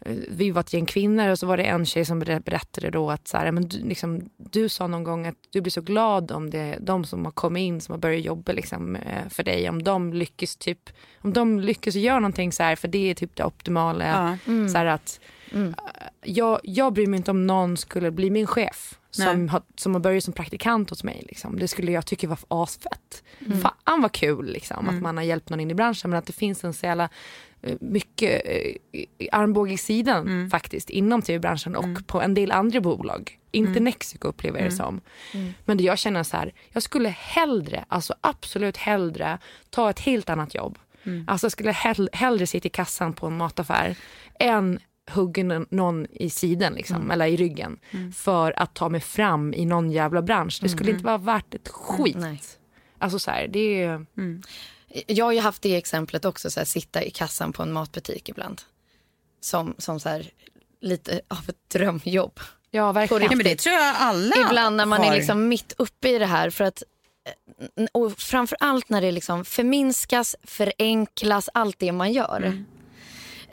[0.00, 2.90] eh, vi var ett gäng kvinnor och så var det en tjej som ber- berättade
[2.90, 5.80] då att så här, men du, liksom, du sa någon gång att du blir så
[5.80, 9.42] glad om det de som har kommit in som har börjat jobba liksom, eh, för
[9.42, 9.68] dig.
[9.68, 13.36] Om de lyckas typ, om de lyckas göra någonting så här för det är typ
[13.36, 14.06] det optimala.
[14.06, 14.52] Ja.
[14.68, 15.20] Så här att,
[15.52, 19.94] eh, jag, jag bryr mig inte om någon skulle bli min chef som har, som
[19.94, 21.24] har börjat som praktikant hos mig.
[21.28, 21.58] Liksom.
[21.58, 23.22] Det skulle jag tycka var asfett.
[23.62, 26.32] Fan vad kul liksom, att man har hjälpt någon in i branschen men att det
[26.32, 27.08] finns en så jävla
[27.62, 33.38] eh, mycket eh, armbåge i sidan faktiskt inom tv-branschen och på en del andra bolag.
[33.50, 35.00] Inte Nexico upplever jag det som.
[35.64, 39.38] Men det jag känner så här, jag skulle hellre, alltså absolut hellre
[39.70, 40.78] ta ett helt annat jobb.
[41.26, 43.96] Alltså jag skulle hell, hellre sitta i kassan på en mataffär
[44.38, 44.78] än
[45.10, 47.78] hugga någon- i sidan liksom, eller i ryggen
[48.16, 50.58] för att ta mig fram i någon jävla bransch.
[50.62, 52.16] Det skulle inte vara värt ett skit.
[52.18, 52.42] Nej.
[52.98, 54.06] Alltså så här, det är...
[55.06, 58.28] Jag har ju haft det exemplet också, så här, sitta i kassan på en matbutik
[58.28, 58.62] ibland.
[59.40, 60.30] Som, som så här,
[60.80, 62.40] lite av ett drömjobb.
[62.70, 63.22] Ja, verkligen.
[63.22, 65.06] Ja, men det tror jag alla Ibland när man har.
[65.12, 66.50] är liksom mitt uppe i det här.
[66.50, 66.82] För att,
[67.76, 72.36] eh, och framför allt när det liksom förminskas, förenklas, allt det man gör.
[72.36, 72.64] Mm.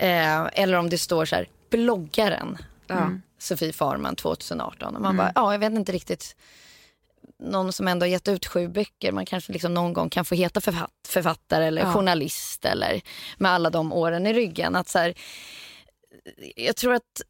[0.03, 2.57] Eh, eller om det står så här, bloggaren
[2.89, 3.21] Mm.
[3.37, 4.95] Sofie Farman 2018.
[4.95, 6.35] Och man bara, ja jag vet inte riktigt.
[7.39, 9.11] Någon som ändå har gett ut sju böcker.
[9.11, 11.93] Man kanske liksom någon gång kan få heta författ, författare eller Ja.
[11.93, 12.65] journalist.
[12.65, 13.01] Eller
[13.37, 14.75] med alla de åren i ryggen.
[14.75, 15.13] Att så här,
[16.55, 17.21] jag tror att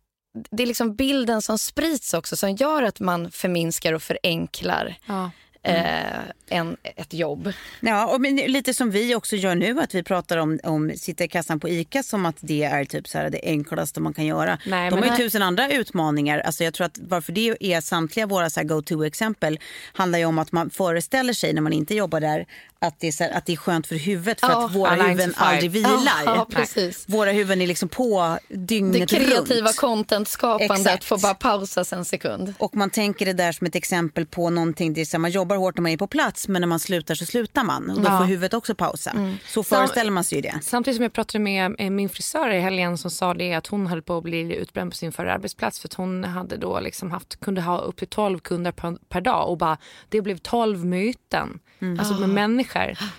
[0.52, 5.32] det är liksom bilden som sprids också som gör att man förminskar och förenklar Ja.
[5.64, 6.04] Eh,
[6.48, 7.54] en, ett jobb.
[7.80, 11.24] Ja, och men lite som vi också gör nu, att vi pratar om, om sitta
[11.24, 14.26] i kassan på ICA som att det är typ så här det enklaste man kan
[14.26, 14.58] göra.
[14.66, 15.20] Nej, De har ju nej.
[15.20, 16.40] tusen andra utmaningar.
[16.40, 19.60] Alltså jag tror att varför det är samtliga våra här go-to-exempel
[19.94, 22.46] handlar ju om att man föreställer sig när man inte jobbar där
[22.88, 24.90] att det är, så här, att det är skönt för huvudet för Ja, att våra
[24.96, 26.22] huvuden aldrig vilar.
[26.26, 26.92] Ja, ja.
[27.08, 29.76] Våra huvuden är liksom på Det dygnet kreativa runt.
[29.78, 31.04] content-skapandet Exakt.
[31.04, 32.54] får bara pausas en sekund.
[32.58, 35.32] Och man tänker det där som ett exempel på någonting, det är så här, man
[35.32, 37.90] jobbar hårt när man är på plats men när man slutar så slutar man.
[37.90, 39.14] Och då får huvudet också pausa.
[39.48, 40.60] Så föreställer man sig ju det.
[40.64, 43.88] Samtidigt som jag pratade med eh, min frisör i helgen som sa det att hon
[43.88, 47.12] höll på att bli utbränd på sin förra arbetsplats för att hon hade då liksom
[47.12, 49.78] haft, kunde ha upp till 12 kunder per, per dag och bara
[50.10, 51.60] det blev 12 möten.
[52.00, 52.73] Alltså med människor.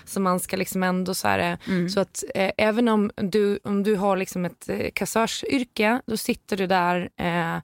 [0.05, 3.83] Så man ska liksom ändå så här, eh, så att eh, även om du, om
[3.83, 7.57] du har liksom ett eh, kassörsyrke då sitter du där eh,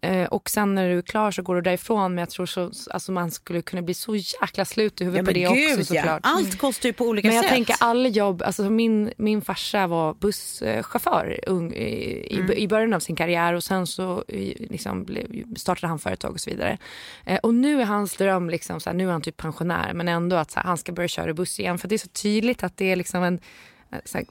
[0.00, 2.70] eh, och sen när du är klar så går du därifrån men jag tror så,
[2.90, 6.20] alltså man skulle kunna bli så jäkla slut i huvudet på det också såklart.
[6.22, 7.52] Allt kostar ju på olika Men jag sätt.
[7.52, 11.86] tänker alla jobb, alltså min, min farsa var busschaufför ung, i,
[12.36, 15.06] i, i början av sin karriär och sen så liksom,
[15.56, 16.78] startade han företag och så vidare.
[17.24, 20.08] Eh, och nu är hans dröm, liksom, så här, nu är han typ pensionär men
[20.08, 22.62] ändå att så här, han ska börja köra buss igen för det är så tydligt
[22.62, 23.40] att det är liksom en
[23.92, 24.28] eh, så här, eh,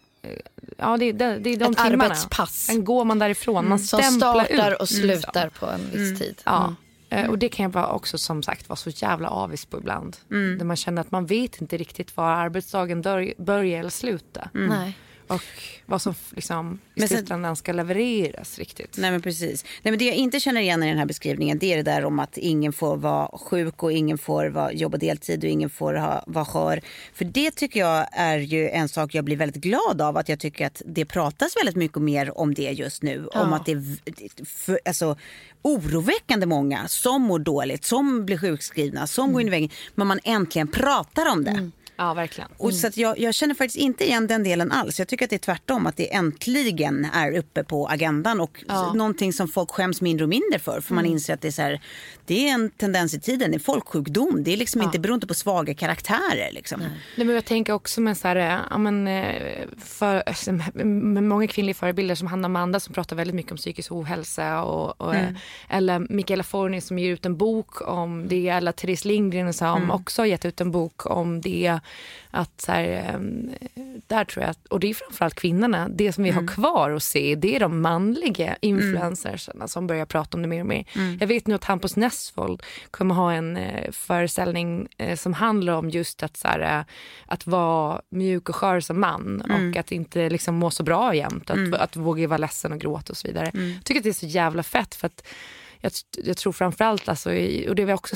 [0.77, 2.03] Ja det, det, det är de Ett timmarna.
[2.03, 2.53] arbetspass.
[2.65, 4.79] Sen går man därifrån, man Som startar ut.
[4.81, 6.41] och slutar på en viss tid.
[6.45, 6.75] Ja.
[7.09, 10.17] Eh, Och det kan jag bara också som sagt vara så jävla avis på ibland.
[10.29, 13.01] Där man känner att man vet inte riktigt var arbetsdagen
[13.37, 14.49] börjar eller slutar.
[14.53, 14.97] Nej.
[15.27, 15.41] Och
[15.85, 18.97] vad som liksom i slutändan ska levereras riktigt.
[18.97, 19.63] Nej men precis.
[19.83, 22.05] Nej, men det jag inte känner igen i den här beskrivningen det är det där
[22.05, 25.93] om att ingen får vara sjuk och ingen får vara, jobba deltid och ingen får
[25.93, 26.81] ha, vara skör.
[27.13, 30.17] För det tycker jag är ju en sak jag blir väldigt glad av.
[30.17, 33.27] Att jag tycker att det pratas väldigt mycket mer om det just nu.
[33.27, 35.17] Om att det är för, alltså,
[35.61, 39.69] oroväckande många som mår dåligt, som blir sjukskrivna, som går in i väggen.
[39.95, 41.71] Men man äntligen pratar om det.
[41.97, 42.49] Ja, verkligen.
[42.57, 44.99] Och så jag, jag känner faktiskt inte igen den delen alls.
[44.99, 48.93] Jag tycker att det är tvärtom, att det äntligen är uppe på agendan och Ja.
[48.93, 50.81] någonting som folk skäms mindre och mindre för.
[50.81, 51.81] För man inser att det är, så här,
[52.25, 54.43] det är en tendens i tiden, det är folksjukdom.
[54.43, 56.51] Det är liksom inte, beror inte på svaga karaktärer.
[56.51, 56.79] Liksom.
[56.79, 60.23] Nej, men jag tänker också med, så här, eh, ja, men, eh, för,
[60.83, 64.63] med många kvinnliga förebilder som Hanna Manda som pratar väldigt mycket om psykisk ohälsa.
[64.63, 65.29] Och, och, eh,
[65.69, 68.47] Eller Mikaela Forni som ger ut en bok om det.
[68.49, 71.79] Eller Therese Lindgren som också har gett ut en bok om det.
[72.31, 73.19] Att, så här, eh,
[74.07, 75.89] där tror jag, att, och det är framförallt kvinnorna.
[75.89, 80.37] Det som vi har kvar att se det är de manliga influencersarna som börjar prata
[80.37, 80.85] om det mer och mer.
[81.19, 85.89] Jag vet nu att Hampus Nessvold kommer ha en eh, föreställning eh, som handlar om
[85.89, 86.85] just att, så här, eh,
[87.25, 91.49] att vara mjuk och skör som man och att inte liksom må så bra jämt.
[91.49, 93.51] Att, att våga vara ledsen och gråta och så vidare.
[93.53, 95.27] Jag tycker att det är så jävla fett för att
[95.79, 95.91] jag,
[96.23, 97.29] jag tror framförallt, alltså,
[97.67, 98.15] och det vi också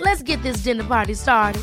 [0.00, 1.62] Let's get this dinner party started.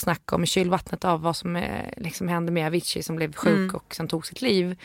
[0.00, 3.74] snacka om kylvattnet av vad som eh, liksom hände med Avicii som blev sjuk Mm.
[3.74, 4.76] och sen tog sitt liv.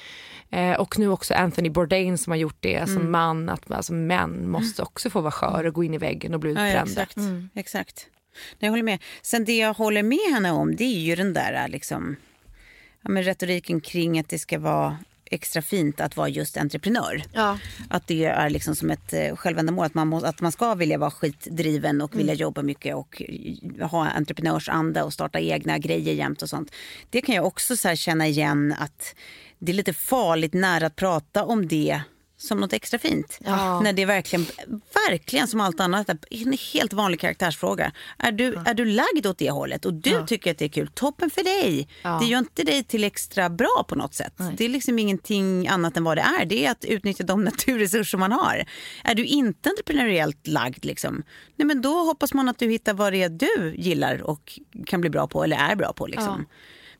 [0.49, 2.87] Eh, och nu också Anthony Bourdain som har gjort det Mm.
[2.95, 6.33] som man, att alltså, män måste också få vara skör och gå in i väggen
[6.33, 7.01] och bli Ja, ja, utbrända.
[7.01, 7.17] exakt.
[7.53, 8.07] exakt.
[8.33, 8.99] Nej, Jag håller med.
[9.21, 12.15] Sen det jag håller med henne om det är ju den där liksom,
[13.01, 14.97] ja, men retoriken kring att det ska vara
[15.35, 17.23] extra fint att vara just entreprenör.
[17.33, 17.59] Ja.
[17.89, 19.85] Att det är liksom som ett eh, självändamål.
[19.85, 23.21] Att man, må, att man ska vilja vara skitdriven och vilja jobba mycket och
[23.79, 26.71] eh, ha entreprenörsanda och starta egna grejer jämt och sånt.
[27.09, 29.15] Det kan jag också så känna igen att
[29.59, 32.01] det är lite farligt nära att prata om det
[32.37, 33.39] som något extra fint.
[33.45, 33.79] Ja.
[33.81, 34.45] När det är verkligen,
[35.09, 37.91] verkligen som allt annat är en helt vanlig karaktärsfråga.
[38.17, 40.87] Är du, är du lagd åt det hållet och du tycker att det är kul,
[40.93, 41.87] toppen för dig.
[42.19, 44.33] Det gör inte dig till extra bra på något sätt.
[44.57, 46.45] Det är liksom ingenting annat än vad det är.
[46.45, 48.65] Det är att utnyttja de naturresurser man har.
[49.03, 51.23] Är du inte entreprenöriellt lagd, liksom,
[51.55, 55.01] nej men då hoppas man att du hittar vad det är du gillar och kan
[55.01, 56.07] bli bra på eller är bra på.
[56.07, 56.45] Liksom.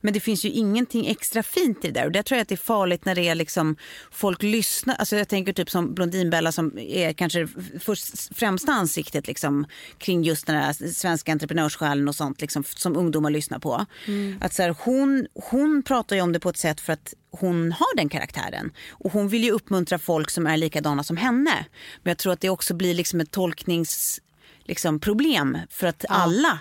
[0.05, 2.05] Men det finns ju ingenting extra fint i det där.
[2.05, 3.75] Och det tror jag att det är farligt när det är liksom
[4.11, 4.95] folk lyssnar.
[4.95, 7.47] Alltså jag tänker typ som Blondinbella som är kanske
[7.79, 9.65] först, främsta ansiktet liksom,
[9.97, 13.85] kring just den här svenska entreprenörssjälen och sånt liksom, som ungdomar lyssnar på.
[14.41, 17.71] Att så här, hon, hon pratar ju om det på ett sätt för att hon
[17.71, 18.71] har den karaktären.
[18.89, 21.65] Och hon vill ju uppmuntra folk som är likadana som henne.
[22.03, 24.21] Men jag tror att det också blir liksom ett tolknings
[24.63, 26.59] liksom, problem för att alla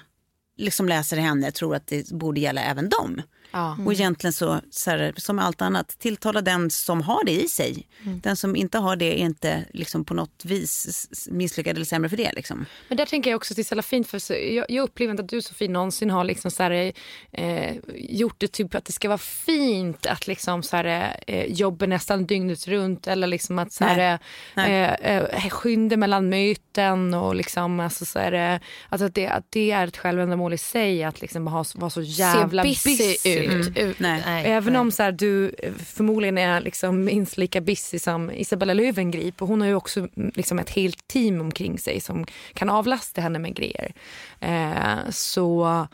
[0.57, 3.23] liksom läser henne tror att det borde gälla även dem.
[3.55, 3.77] Ja.
[3.87, 7.87] Och egentligen så, så här, som allt annat, tilltala den som har det i sig.
[8.03, 12.17] Den som inte har det är inte liksom på något vis misslyckad eller sämre för
[12.17, 12.33] det.
[12.33, 12.67] Liksom.
[12.89, 14.83] Men där tänker jag också att det är så jävla fint för så, jag, jag
[14.83, 16.93] upplever inte att du Sofie någonsin har liksom så här,
[17.33, 21.87] eh, gjort det typ att det ska vara fint att liksom så här, eh, jobba
[21.87, 24.19] nästan dygnet runt eller liksom att så här,
[24.55, 24.97] Nej.
[25.01, 29.47] eh, eh, skynda mellan möten och liksom alltså så här, eh, alltså att, det, att
[29.51, 33.79] det är ett självändamål i sig att liksom ha, vara så jävla Ser busy, ut.
[33.79, 33.99] ut.
[33.99, 34.23] Nej.
[34.45, 39.43] Även om så här, du eh, förmodligen är liksom minst lika busy som Isabella Löwengrip
[39.43, 43.21] och hon har ju också mm, liksom ett helt team omkring sig som kan avlasta
[43.21, 43.95] henne med grejer.
[44.41, 45.87] Eh, så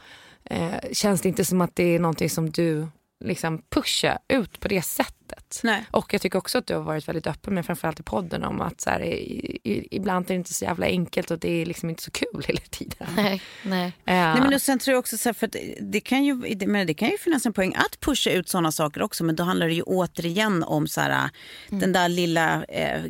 [0.44, 2.86] eh, känns det inte som att det är någonting som du
[3.24, 5.19] liksom pushar ut på det sättet.
[5.62, 5.84] Nej.
[5.90, 8.60] Och jag tycker också att du har varit väldigt öppen med framförallt i podden om
[8.60, 11.66] att så här, i, i, ibland är det inte så jävla enkelt och det är
[11.66, 13.08] liksom inte så kul hela tiden.
[13.16, 13.86] Nej, nej.
[13.86, 16.54] Eh, Nej, men och sen tror jag också så här, för att det kan ju,
[16.54, 19.24] det, men det kan ju finnas en poäng att pusha ut sådana saker också.
[19.24, 21.30] Men då handlar det ju återigen om så här,
[21.68, 23.00] den där lilla eh,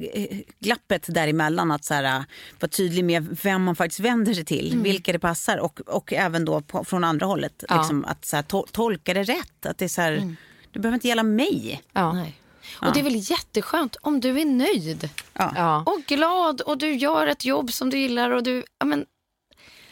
[0.61, 1.71] glappet däremellan.
[1.71, 2.25] Att så här,
[2.61, 4.79] vara tydlig med vem man faktiskt vänder sig till.
[4.83, 5.59] Vilka det passar.
[5.59, 7.65] Och, och även då på, från andra hållet.
[7.69, 7.77] Ja.
[7.77, 9.67] Liksom, att så här, to, tolka det rätt.
[9.67, 10.37] Att det är så här,
[10.73, 11.83] det behöver inte gälla mig.
[11.93, 12.13] ja.
[12.13, 12.37] nej.
[12.81, 15.83] Och det är väl jätteskönt om du är nöjd Ja.
[15.87, 19.07] och glad och du gör ett jobb som du gillar och du, ja men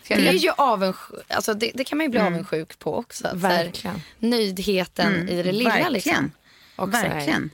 [0.09, 3.27] det är ju avundsjuk, alltså det, det kan man ju bli avundsjuk på också.
[3.27, 4.01] att så här, Verkligen.
[4.19, 5.93] Nöjdheten i det lilla Verkligen.
[5.93, 6.31] liksom.
[6.77, 7.51] Och så här- Verkligen.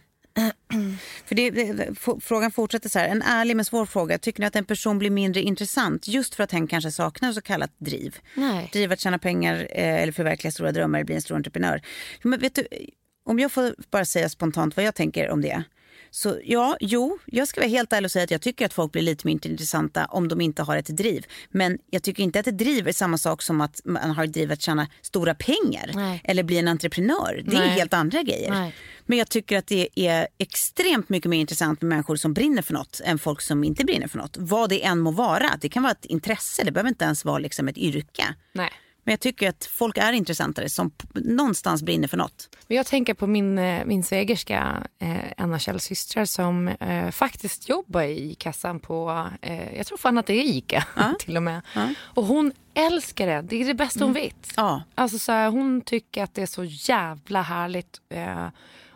[1.27, 1.89] För det, det,
[2.21, 3.09] frågan fortsätter så här.
[3.09, 4.19] En ärlig men svår fråga.
[4.19, 7.41] Tycker ni att en person blir mindre intressant just för att hen kanske saknar så
[7.41, 8.19] kallat driv?
[8.35, 8.69] Nej.
[8.73, 11.81] Driv att tjäna pengar eh, eller förverkliga stora drömmar eller bli en stor entreprenör.
[12.23, 12.67] Men vet du,
[13.25, 15.65] om jag får bara säga spontant vad jag tänker om det.
[16.15, 18.93] Så ja, jo, jag ska vara helt ärlig och säga att jag tycker att folk
[18.93, 21.27] blir lite mer intressanta om de inte har ett driv.
[21.51, 24.33] Men jag tycker inte att ett driv är samma sak som att man har ett
[24.33, 26.21] driv att tjäna stora pengar Nej.
[26.25, 27.43] eller bli en entreprenör.
[27.45, 27.69] Det är Nej.
[27.69, 28.51] helt andra grejer.
[28.51, 28.75] Nej.
[29.07, 32.73] Men jag tycker att det är extremt mycket mer intressant med människor som brinner för
[32.73, 34.37] något än folk som inte brinner för något.
[34.37, 35.51] Vad det än må vara.
[35.61, 38.25] Det kan vara ett intresse, det behöver inte ens vara liksom ett yrke.
[38.53, 38.71] Nej.
[39.05, 42.49] Men jag tycker att folk är intressantare som någonstans brinner för något.
[42.67, 47.69] Men jag tänker på min, eh, min svägerska, eh, av Kjells systrar som eh, faktiskt
[47.69, 50.85] jobbar i kassan på, eh, jag tror fan att det är ICA
[51.19, 51.61] till och med.
[51.99, 54.53] Och hon älskar det, det är det bästa hon vet.
[54.57, 54.83] Ja.
[54.95, 58.01] Alltså så här, hon tycker att det är så jävla härligt.
[58.09, 58.47] Eh,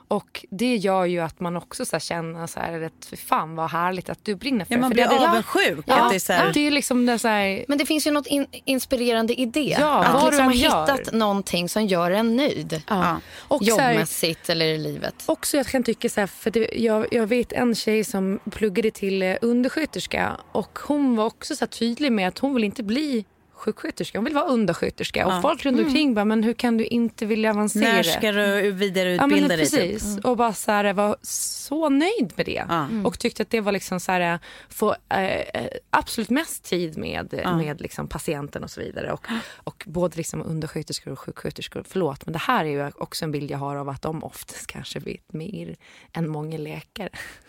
[0.08, 3.54] och det gör ju att man också så här känner så här, att för fan
[3.56, 5.14] vad härligt att du brinner för Ja, man för blir det.
[5.14, 5.84] är- avundsjuk.
[5.86, 8.06] Ja, att det är så här, det är liksom det så här, Men det finns
[8.06, 9.76] ju något in, inspirerande i det.
[9.80, 10.96] Ja, att liksom du ha än gör.
[10.96, 12.82] hittat någonting som gör en nöjd.
[12.88, 13.20] ja.
[13.38, 15.14] Och så här, Jobbmässigt eller i livet.
[15.26, 18.90] Också jag kan tycka så här, för det, jag, jag vet en tjej som pluggade
[18.90, 22.82] till eh, undersköterska och hon var också så här tydlig med att hon vill inte
[22.82, 23.24] bli
[23.58, 25.26] sjuksköterska, hon vill vara undersköterska.
[25.26, 27.92] Och folk runt omkring bara, men hur kan du inte vilja avancera?
[27.92, 29.58] när ska du Ja, vidareutbilda men dig?
[29.58, 29.70] typ?
[29.70, 30.18] precis.
[30.24, 32.64] Och bara så här, var så nöjd med det.
[32.68, 32.88] Ja.
[33.04, 37.80] Och tyckte att det var liksom så här, få eh, absolut mest tid med, med
[37.80, 39.12] liksom patienten och så vidare.
[39.12, 39.26] Och,
[39.64, 41.84] och både liksom undersköterskor och sjuksköterskor.
[41.88, 44.66] Förlåt, men det här är ju också en bild jag har av att de oftast
[44.72, 45.76] kanske vet mer
[46.12, 47.08] än många läkare.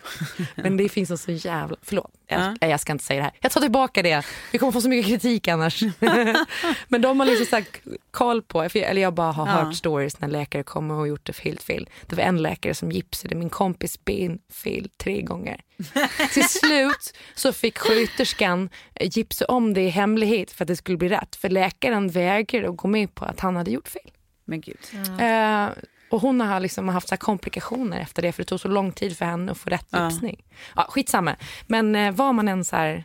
[0.55, 1.77] men det finns en så jävla...
[1.81, 3.33] Förlåt, jag, jag ska inte säga det här.
[3.41, 4.25] Jag tar tillbaka det.
[4.51, 5.83] Vi kommer få så mycket kritik annars.
[6.87, 7.65] men de har liksom så
[8.11, 11.63] koll på, eller jag bara har hört stories när läkare kommer och gjort det helt
[11.63, 11.89] fel.
[12.07, 15.61] Det var en läkare som gipsade min kompis ben fel tre gånger.
[16.33, 20.97] Till slut så fick sköterskan eh, gipsa om det i hemlighet för att det skulle
[20.97, 21.35] bli rätt.
[21.35, 24.11] För läkaren vägrade att gå med på att han hade gjort fel.
[24.45, 24.77] Men gud.
[25.19, 25.67] Eh,
[26.09, 28.91] och hon har liksom haft så här komplikationer efter det för det tog så lång
[28.91, 30.09] tid för henne att få rätt Ja.
[30.09, 30.43] gipsning.
[30.75, 31.35] Ja, skitsamma.
[31.67, 33.03] Men eh, var man än så här...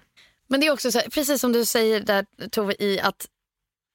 [0.54, 3.26] Men det är också så här, precis som du säger där Tove i att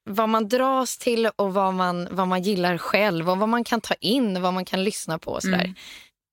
[0.09, 3.81] vad man dras till och vad man, vad man gillar själv och vad man kan
[3.81, 5.73] ta in, vad man kan lyssna på och sådär.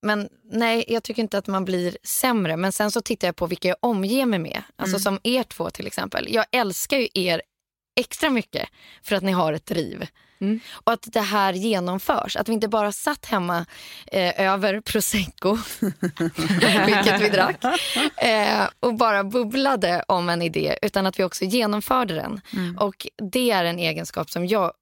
[0.03, 2.57] Men nej, jag tycker inte att man blir sämre.
[2.57, 4.63] Men sen så tittar jag på vilka jag omger mig med.
[4.77, 6.27] Alltså som er två till exempel.
[6.31, 7.43] Jag älskar ju er
[8.01, 8.69] extra mycket
[9.03, 10.07] för att ni har ett driv.
[10.73, 12.37] Och att det här genomförs.
[12.37, 13.67] Att vi inte bara satt hemma
[14.13, 15.59] eh, över prosecco,
[16.87, 17.65] vilket vi drack,
[18.17, 20.79] eh, och bara bubblade om en idé.
[20.83, 22.41] Utan att vi också genomförde den.
[22.79, 24.73] Och det är en egenskap som jag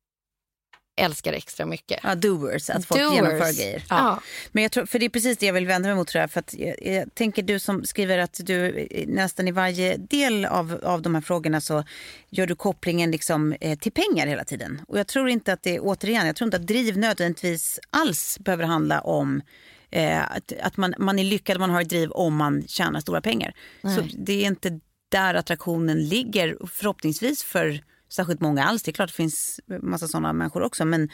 [0.96, 2.00] älskar extra mycket.
[2.02, 3.14] Ja, doers, att folk Doers.
[3.14, 3.84] genomför grejer.
[3.88, 4.20] Ja.
[4.52, 6.30] Men jag tror, för det är precis det jag vill vända mig mot tror jag.
[6.30, 10.44] För att jag, jag tänker du som skriver att du eh, nästan i varje del
[10.44, 11.84] av, av de här frågorna så
[12.30, 14.82] gör du kopplingen liksom, eh, till pengar hela tiden.
[14.88, 18.64] Och jag tror inte att det, återigen, jag tror inte att driv nödvändigtvis alls behöver
[18.64, 19.42] handla om
[19.90, 23.20] eh, att, att man, man är lyckad, man har ett driv om man tjänar stora
[23.20, 23.54] pengar.
[23.82, 27.80] Så det är inte där attraktionen ligger, förhoppningsvis för
[28.14, 28.82] särskilt många alls.
[28.82, 30.84] Det är klart det finns massa sådana människor också.
[30.84, 31.08] Men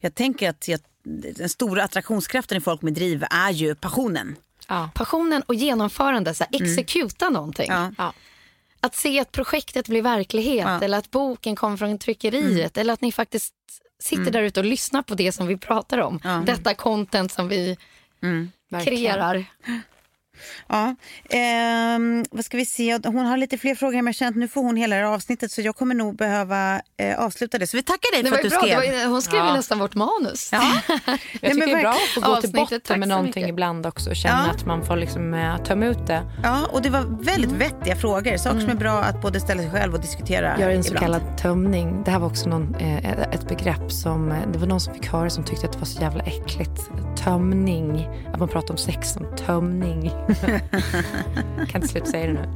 [0.00, 0.80] jag tänker att jag,
[1.36, 4.36] den stora attraktionskraften i folk med driv är ju passionen.
[4.68, 4.90] Ja.
[4.94, 7.66] Passionen och genomförande, så här, exekuta någonting.
[7.70, 7.92] Ja.
[7.98, 8.12] Ja.
[8.80, 10.80] Att se att projektet blir verklighet Ja.
[10.84, 13.54] eller att boken kommer från tryckeriet eller att ni faktiskt
[13.98, 16.20] sitter där ute och lyssnar på det som vi pratar om.
[16.46, 17.76] Detta content som vi
[18.70, 18.84] Verkligen.
[18.96, 19.44] kreerar.
[20.68, 20.94] Ja,
[21.30, 22.98] ehm, vad ska vi se?
[23.04, 25.08] Hon har lite fler frågor men jag känner att nu får hon hela det här
[25.14, 27.66] avsnittet så jag kommer nog behöva eh, avsluta det.
[27.66, 28.80] Så vi tackar dig Det för var att du bra, skrev.
[28.92, 30.52] det var, hon skrev ju nästan vårt manus.
[30.52, 30.72] Jag Nej,
[31.40, 33.48] tycker men det är bra att få gå till botten med någonting mycket.
[33.52, 34.50] ibland också och känna Ja.
[34.54, 36.22] att man får liksom, eh, tömma ut det.
[36.42, 38.36] Ja, och det var väldigt vettiga frågor.
[38.36, 41.04] Saker som är bra att både ställa sig själv och diskutera Gör en så ibland.
[41.06, 42.02] kallad tömning.
[42.04, 45.06] Det här var också någon, eh, ett begrepp som eh, det var någon som fick
[45.06, 46.80] höra som tyckte att det var så jävla äckligt.
[47.24, 48.08] Tömning.
[48.32, 50.12] Att man pratar om sex som tömning.
[51.68, 52.46] Kan inte sluta säga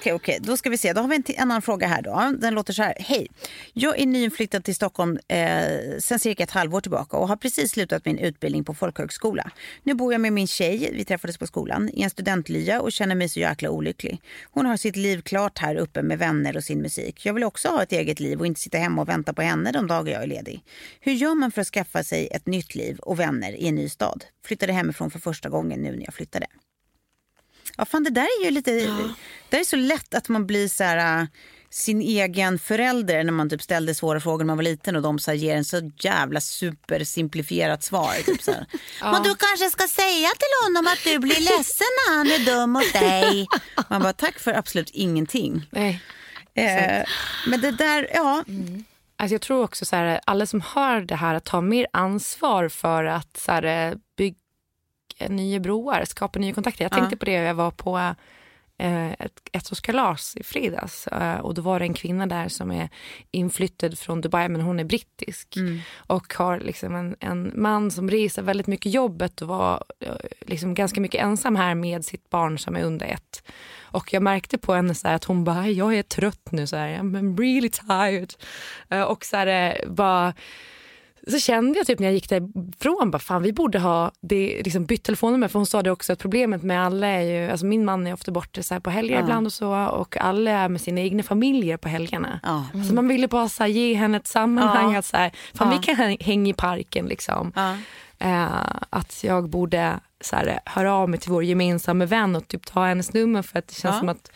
[0.00, 0.46] Okej, okay, Okej.
[0.46, 0.92] Då ska vi se.
[0.92, 2.32] Då har vi en, en annan fråga här då.
[2.38, 2.94] Den låter så här.
[2.98, 3.26] Hej.
[3.72, 8.04] Jag är nyinflyttad till Stockholm eh, sen cirka ett halvår tillbaka och har precis slutat
[8.04, 9.50] min utbildning på folkhögskola.
[9.82, 13.14] Nu bor jag med min tjej, vi träffades på skolan, i en studentlya och känner
[13.14, 14.22] mig så jäkla olycklig.
[14.50, 17.26] Hon har sitt liv klart här uppe med vänner och sin musik.
[17.26, 19.72] Jag vill också ha ett eget liv och inte sitta hemma och vänta på henne
[19.72, 20.64] de dagar jag är ledig.
[21.00, 23.88] Hur gör man för att skaffa sig ett nytt liv och vänner i en ny
[23.88, 24.24] stad?
[24.44, 26.46] Flyttade hemifrån för första gången nu när jag flyttade.
[27.76, 28.70] Ja, fan det där är ju lite...
[29.48, 31.20] Det är så lätt att man blir så här...
[31.20, 31.26] äh,
[31.72, 35.18] sin egen förälder när man typ ställde svåra frågor när man var liten och de
[35.18, 38.12] så här, ger en så jävla supersimplifierat svar.
[38.26, 38.66] Typ så här.
[39.12, 42.70] Men du kanske ska säga till honom att du blir ledsen när han är dum
[42.70, 43.46] mot dig.
[43.88, 45.66] Man bara tack för absolut ingenting.
[45.70, 46.02] Nej.
[46.54, 47.04] Eh,
[47.46, 48.44] men det där, ja.
[49.16, 52.68] Alltså jag tror också så här, alla som hör det här att ta mer ansvar
[52.68, 53.96] för att så här,
[55.28, 56.84] nya broar, skapa nya kontakter.
[56.84, 58.14] Jag tänkte på det, jag var på
[58.80, 62.88] eh, ett ettårskalas i fredags eh, och då var det en kvinna där som är
[63.30, 65.56] inflyttad från Dubai men hon är brittisk
[65.94, 70.74] och har liksom en, en man som reser väldigt mycket jobbet och var eh, liksom
[70.74, 73.42] ganska mycket ensam här med sitt barn som är under ett.
[73.80, 76.76] Och jag märkte på henne så här att hon bara, jag är trött nu, så
[76.76, 78.34] här, I'm really tired.
[78.88, 80.34] Eh, och så här, eh, bara
[81.28, 84.84] så kände jag typ när jag gick därifrån, bara, fan vi borde ha det, liksom
[84.86, 87.84] bytt telefonnummer för hon sa det också att problemet med alla är ju, alltså min
[87.84, 90.80] man är ofta borta så här på helger ibland och så och alla är med
[90.80, 92.40] sina egna familjer på helgerna.
[92.42, 92.66] Ja.
[92.88, 94.98] Så man ville bara så här, ge henne ett sammanhang Ja.
[94.98, 95.78] att så här, fan Ja.
[95.78, 97.52] vi kan häng- hänga i parken liksom.
[97.56, 97.76] Ja.
[98.18, 102.66] Eh, att jag borde så här, höra av mig till vår gemensamma vän och typ
[102.66, 103.98] ta hennes nummer för att det känns Ja.
[103.98, 104.30] som att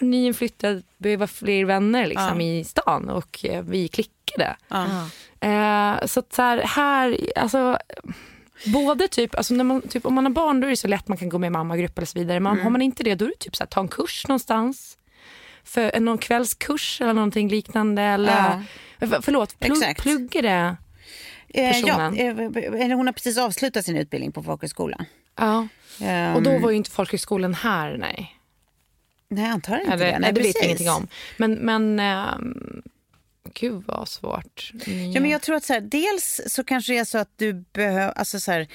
[0.00, 2.46] nyinflyttad, behöver fler vänner liksom, Ja.
[2.46, 4.56] i stan och eh, vi klickade.
[5.40, 5.98] Ja.
[6.00, 7.78] Eh, så att så här, här, alltså
[8.66, 11.08] Både typ, alltså när man, typ, om man har barn då är det så lätt
[11.08, 12.40] man kan gå med i mammagrupp eller så vidare.
[12.40, 14.98] Men har man inte det då är det typ så här, ta en kurs någonstans.
[15.64, 18.02] För en- någon kvällskurs eller någonting liknande.
[18.02, 18.62] Eller,
[18.98, 20.76] för, förlåt, plugg, pluggar det?
[21.48, 22.14] Eh, ja, Personen.
[22.14, 25.04] eh, eller hon har precis avslutat sin utbildning på folkhögskola.
[25.36, 25.68] Ja.
[26.00, 28.34] Ehm, Och då var ju inte folkhögskolan här, nej.
[29.30, 30.18] Nej, antar inte Eller, det.
[30.18, 31.08] nej, det vet jag ingenting om.
[31.36, 32.82] Men, men ehm,
[33.60, 34.72] gud vad svårt.
[35.14, 37.52] Ja, men jag tror att så här, dels så kanske det är så att du
[37.52, 38.68] behöver, alltså så här,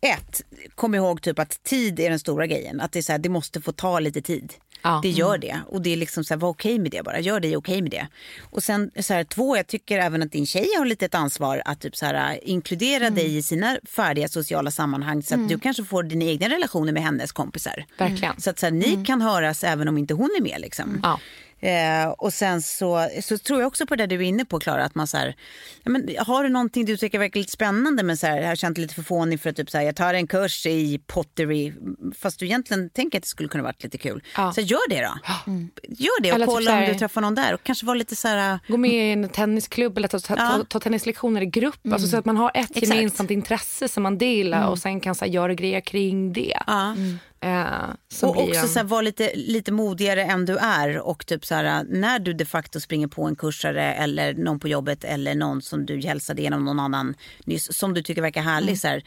[0.00, 0.42] ett,
[0.74, 2.80] kom ihåg typ att tid är den stora grejen.
[2.80, 4.54] Att det är så här, det måste få ta lite tid.
[4.82, 5.00] Ja.
[5.02, 5.60] Det gör det.
[5.66, 7.20] Och det är liksom så här, var okej med det bara.
[7.20, 8.06] Gör dig okej med det.
[8.50, 11.62] Och sen så här, två, jag tycker även att din tjej har lite ett ansvar
[11.64, 15.22] att typ så här, inkludera dig i sina färdiga sociala sammanhang.
[15.22, 17.84] Så att du kanske får dina egna relationer med hennes kompisar.
[17.98, 18.40] Verkligen.
[18.40, 20.60] Så att så här, ni kan höras även om inte hon är med.
[20.60, 21.00] Liksom.
[21.02, 21.20] Ja.
[21.62, 24.84] Eh, och sen så, så tror jag också på det du är inne på Klara,
[24.84, 25.34] att man så här,
[25.82, 28.56] ja, men, har du någonting du tycker verkar lite spännande men så här, jag har
[28.56, 31.72] känt lite förvåning för att typ så här, jag tar en kurs i pottery
[32.18, 34.22] fast du egentligen tänker att det skulle kunna varit lite kul.
[34.36, 34.52] Ja.
[34.52, 35.18] Så gör det då.
[35.88, 37.94] Gör det och Eller typ kolla här- om du träffar någon där och kanske vara
[37.94, 40.50] lite så här, Gå med i en tennisklubb eller ta, ta, Ja.
[40.58, 41.92] ta, ta tennislektioner i grupp.
[41.92, 42.86] Alltså så att man har ett Exakt.
[42.86, 46.56] gemensamt intresse som man delar och sen kan så här, göra grejer kring det.
[46.66, 46.94] ja.
[47.42, 47.90] Eh,
[48.22, 52.18] Och också här, vara lite, lite modigare än du är och typ så här, när
[52.18, 56.00] du de facto springer på en kursare eller någon på jobbet eller någon som du
[56.00, 57.14] hälsade genom någon annan
[57.44, 58.78] nyss som du tycker verkar härlig.
[58.80, 59.02] Så här,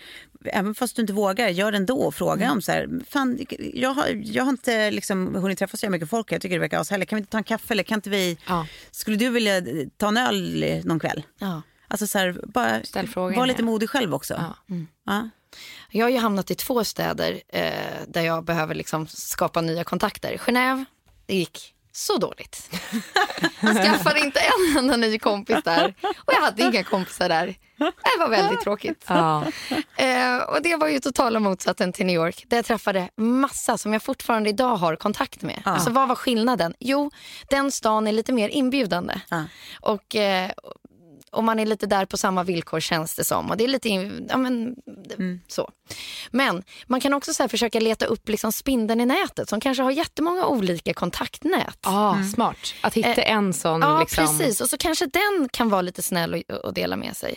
[0.45, 3.39] även fast du inte vågar, gör det ändå och fråga om så här, fan,
[3.73, 6.79] jag har, jag har inte liksom hunnit träffa så mycket folk, jag tycker det verkar
[6.81, 7.09] ashärligt.
[7.09, 8.67] Kan vi inte ta en kaffe eller kan inte vi, Ja.
[8.91, 9.61] skulle du vilja
[9.97, 11.23] ta en öl någon kväll?
[11.39, 11.61] Ja.
[11.87, 12.81] Alltså så här, bara
[13.35, 14.33] var lite modig själv också.
[14.33, 14.75] Ja.
[15.05, 15.29] Ja.
[15.89, 17.71] Jag har ju hamnat i två städer eh,
[18.07, 20.37] där jag behöver liksom skapa nya kontakter.
[20.37, 20.85] Genève,
[21.25, 22.69] det gick så dåligt.
[23.61, 27.55] Skaffade inte en enda ny kompis där och jag hade inga kompisar där.
[27.77, 29.05] Det var väldigt tråkigt.
[29.07, 29.45] Ja.
[29.95, 33.93] Eh, och det var ju totala motsatsen till New York där jag träffade massa som
[33.93, 35.61] jag fortfarande idag har kontakt med.
[35.65, 36.73] Alltså vad var skillnaden?
[36.79, 37.11] Jo,
[37.49, 39.21] den stan är lite mer inbjudande.
[39.29, 39.43] Ja.
[39.81, 40.51] Och, eh,
[41.33, 43.49] och man är lite där på samma villkor känns det som.
[43.49, 43.89] Och det är lite
[44.29, 44.75] ja, men,
[45.47, 45.69] så.
[46.31, 49.83] Men man kan också så här försöka leta upp liksom spindeln i nätet som kanske
[49.83, 51.79] har jättemånga olika kontaktnät.
[51.81, 52.73] Ah, Smart.
[52.81, 53.81] Att hitta Eh, en sån.
[53.81, 54.27] Ja, liksom.
[54.27, 54.61] precis.
[54.61, 57.35] Och så kanske den kan vara lite snäll och, och dela med sig.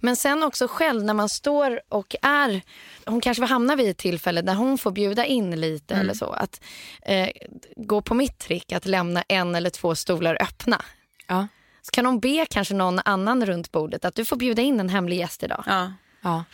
[0.00, 2.62] Men sen också själv när man står och är...
[3.06, 6.30] Hon kanske vill hamna vid ett tillfälle där hon får bjuda in lite eller så.
[6.30, 6.60] Att
[7.02, 7.28] eh,
[7.76, 10.82] gå på mitt trick att lämna en eller två stolar öppna.
[11.26, 11.48] Ja.
[11.88, 14.88] Så kan hon be kanske någon annan runt bordet att du får bjuda in en
[14.88, 15.64] hemlig gäst idag.
[15.66, 15.92] Ja.
[16.22, 16.44] Ja.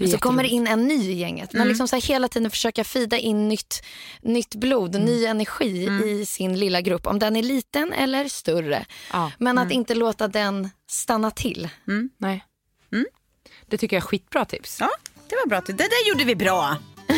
[0.00, 1.52] Är Så kommer det in en ny i gänget.
[1.52, 3.82] Men liksom så här hela tiden försöka fida in nytt,
[4.22, 7.06] nytt blod, ny energi i sin lilla grupp.
[7.06, 8.86] Om den är liten eller större.
[9.12, 9.32] Ja.
[9.38, 11.68] Men att inte låta den stanna till.
[12.18, 12.44] Nej.
[13.66, 14.80] Det tycker jag är skitbra tips.
[14.80, 14.90] ja,
[15.28, 15.60] det var bra.
[15.66, 16.76] Det där gjorde vi bra.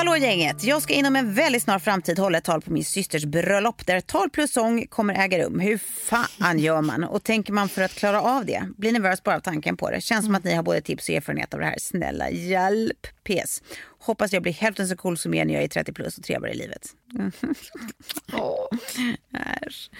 [0.00, 0.64] Hallå gänget!
[0.64, 4.00] Jag ska inom en väldigt snar framtid hålla ett tal på min systers bröllop där
[4.00, 5.60] tal plus sång kommer äga rum.
[5.60, 7.04] Hur fan gör man?
[7.04, 8.68] Och tänker man för att klara av det?
[8.76, 10.00] Blir nervös bara av tanken på det.
[10.00, 11.74] Känns som att ni har både tips och erfarenhet av det här.
[11.78, 13.06] Snälla hjälp!
[13.24, 13.62] PS.
[13.98, 16.54] Hoppas jag blir hälften så cool som er när jag är 30 plus och trevligare
[16.54, 16.88] i livet.
[19.66, 19.90] Äsch.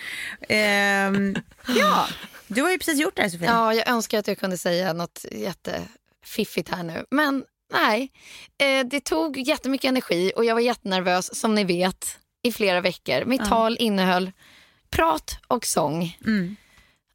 [0.49, 1.35] Ehm,
[1.79, 2.07] ja,
[2.49, 3.47] du har ju precis gjort det här Sofie.
[3.47, 7.05] Ja, jag önskar att jag kunde säga något jättefiffigt här nu.
[7.11, 8.13] Men nej,
[8.59, 13.25] eh, det tog jättemycket energi och jag var jättenervös som ni vet i flera veckor.
[13.25, 14.33] Mitt tal innehöll
[14.91, 16.17] prat och sång.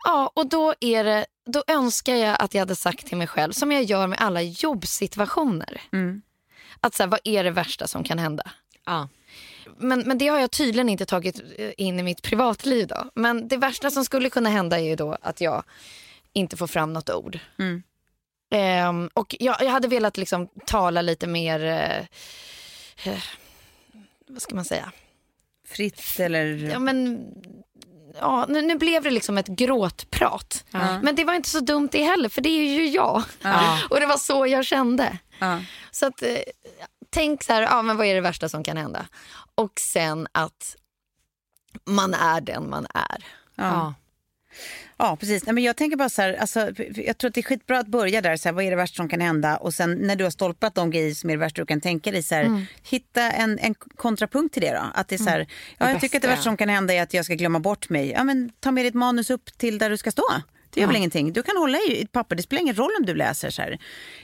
[0.04, 3.52] Ja, och då, är det, då önskar jag att jag hade sagt till mig själv,
[3.52, 5.82] som jag gör med alla jobbsituationer.
[6.80, 8.44] Att så här, vad är det värsta som kan hända?
[8.86, 9.10] Ja.
[9.78, 12.88] Men, men det har jag tydligen inte tagit eh, in i mitt privatliv.
[12.88, 13.10] Då.
[13.16, 15.64] Men det värsta som skulle kunna hända är ju då att jag
[16.34, 17.40] inte får fram något ord.
[17.60, 17.84] Mm.
[18.56, 21.66] Ehm, och jag, jag hade velat liksom tala lite mer,
[23.06, 23.18] eh,
[24.28, 24.92] vad ska man säga?
[25.68, 26.46] Fritt eller...
[26.72, 27.28] Ja, men,
[28.20, 30.66] ja, nu, nu blev det liksom ett gråtprat.
[31.04, 33.24] Men det var inte så dumt det heller, för det är ju jag.
[33.90, 35.18] Och det var så jag kände.
[35.92, 36.38] Så att, eh,
[37.10, 39.06] tänk så här, ja, men vad är det värsta som kan hända?
[39.56, 40.76] Och sen att
[41.86, 43.26] man är den man är.
[44.98, 45.18] Ja.
[45.20, 45.46] Precis.
[45.46, 46.60] Nej, men jag tänker bara så här, alltså,
[46.96, 48.38] jag tror att det är skitbra att börja där.
[48.38, 49.58] Så här, vad är det värsta som kan hända?
[49.58, 52.12] Och sen när du har stolpat de grejer som är det värsta du kan tänka
[52.12, 52.66] dig, så här, Mm.
[52.84, 54.84] hitta en, en kontrapunkt till det då.
[54.94, 56.94] Att det är så här, ja, jag tycker att det bästa, värsta som kan hända
[56.94, 58.10] är att jag ska glömma bort mig.
[58.12, 60.24] Ja, men ta med ditt manus upp till där du ska stå.
[60.76, 61.34] Det gör väl ingenting.
[61.34, 63.50] Du kan hålla i ett papper, det spelar ingen roll om du läser.
[63.50, 63.72] Så här.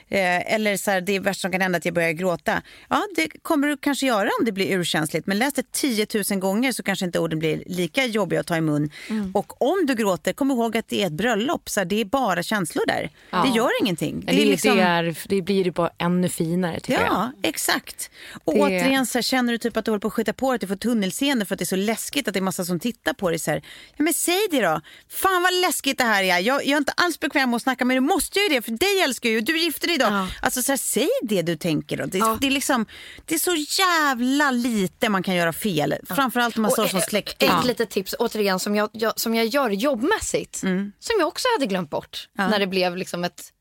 [0.08, 2.62] Eh, eller så här, det värsta som kan hända att jag börjar gråta.
[2.90, 5.26] Ja, det kommer du kanske göra om det blir urkänsligt.
[5.26, 8.56] Men läs det 10 000 gånger så kanske inte orden blir lika jobbiga att ta
[8.56, 8.90] i mun.
[9.34, 11.68] Och om du gråter, kom ihåg att det är ett bröllop.
[11.68, 13.10] Så här, det är bara känslor där.
[13.30, 14.20] Det gör ingenting.
[14.20, 17.02] Det, det, liksom- är, det blir ju bara ännu finare tycker jag.
[17.12, 18.10] Ja, exakt.
[18.44, 20.50] Och Det- återigen så här, känner du typ att du håller på att skjuta på
[20.50, 22.64] dig, att du får tunnelseende för att det är så läskigt att det är massa
[22.64, 23.38] som tittar på dig.
[23.38, 23.62] Så här,
[23.96, 24.80] ja, men säg det då.
[25.08, 26.38] Fan vad läskigt det här är.
[26.42, 27.96] Jag, jag är inte alls bekväm med att snacka dig.
[27.96, 29.40] Du måste ju det, för dig älskar jag ju.
[29.40, 30.26] Du gifter dig idag.
[30.42, 32.06] Alltså så här, säg det du tänker då.
[32.06, 32.86] Det, det, är liksom,
[33.26, 35.94] det är så jävla lite man kan göra fel.
[36.08, 37.50] Framförallt om man står som släkting.
[37.50, 40.56] Ett litet tips återigen som jag, jag, som jag gör jobbmässigt.
[40.98, 43.52] Som jag också hade glömt bort när det blev liksom ett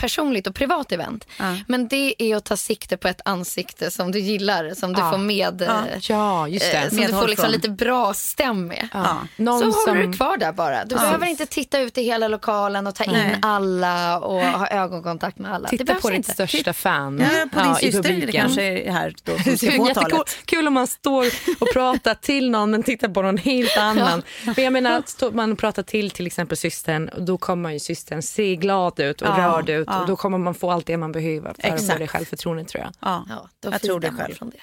[0.00, 1.26] personligt och privat event.
[1.66, 5.10] Men det är att ta sikte på ett ansikte som du gillar, som du Ja.
[5.10, 5.62] får med.
[5.62, 5.70] eh,
[6.00, 6.78] Ja, just det.
[6.78, 8.88] eh, som Med du får liksom lite bra stäm med.
[8.92, 9.18] Ja.
[9.36, 9.72] Så Någon håller
[10.02, 10.84] som, du kvar där bara.
[10.84, 15.38] Du behöver inte titta ut i hela lokalen och ta in alla och ha ögonkontakt
[15.38, 15.68] med alla.
[15.68, 16.32] Titta på ditt inte.
[16.32, 18.40] största fan Ja, på din i syster det publiken.
[18.40, 20.38] kanske är här då, som Det ska är få jättekul talet.
[20.44, 21.26] kul om man står
[21.60, 24.22] och pratar till någon men tittar på någon helt annan.
[24.44, 28.56] Men jag menar, man pratar till till exempel systern och då kommer ju systern se
[28.56, 29.89] glad ut och Ja, rörd ut ja.
[30.00, 31.92] Och då kommer man få allt det man behöver för att Exakt.
[31.92, 32.92] få det självförtroendet tror jag.
[33.00, 33.24] Ja.
[33.28, 34.34] Ja, då Jag tror det själv.
[34.34, 34.56] Från det.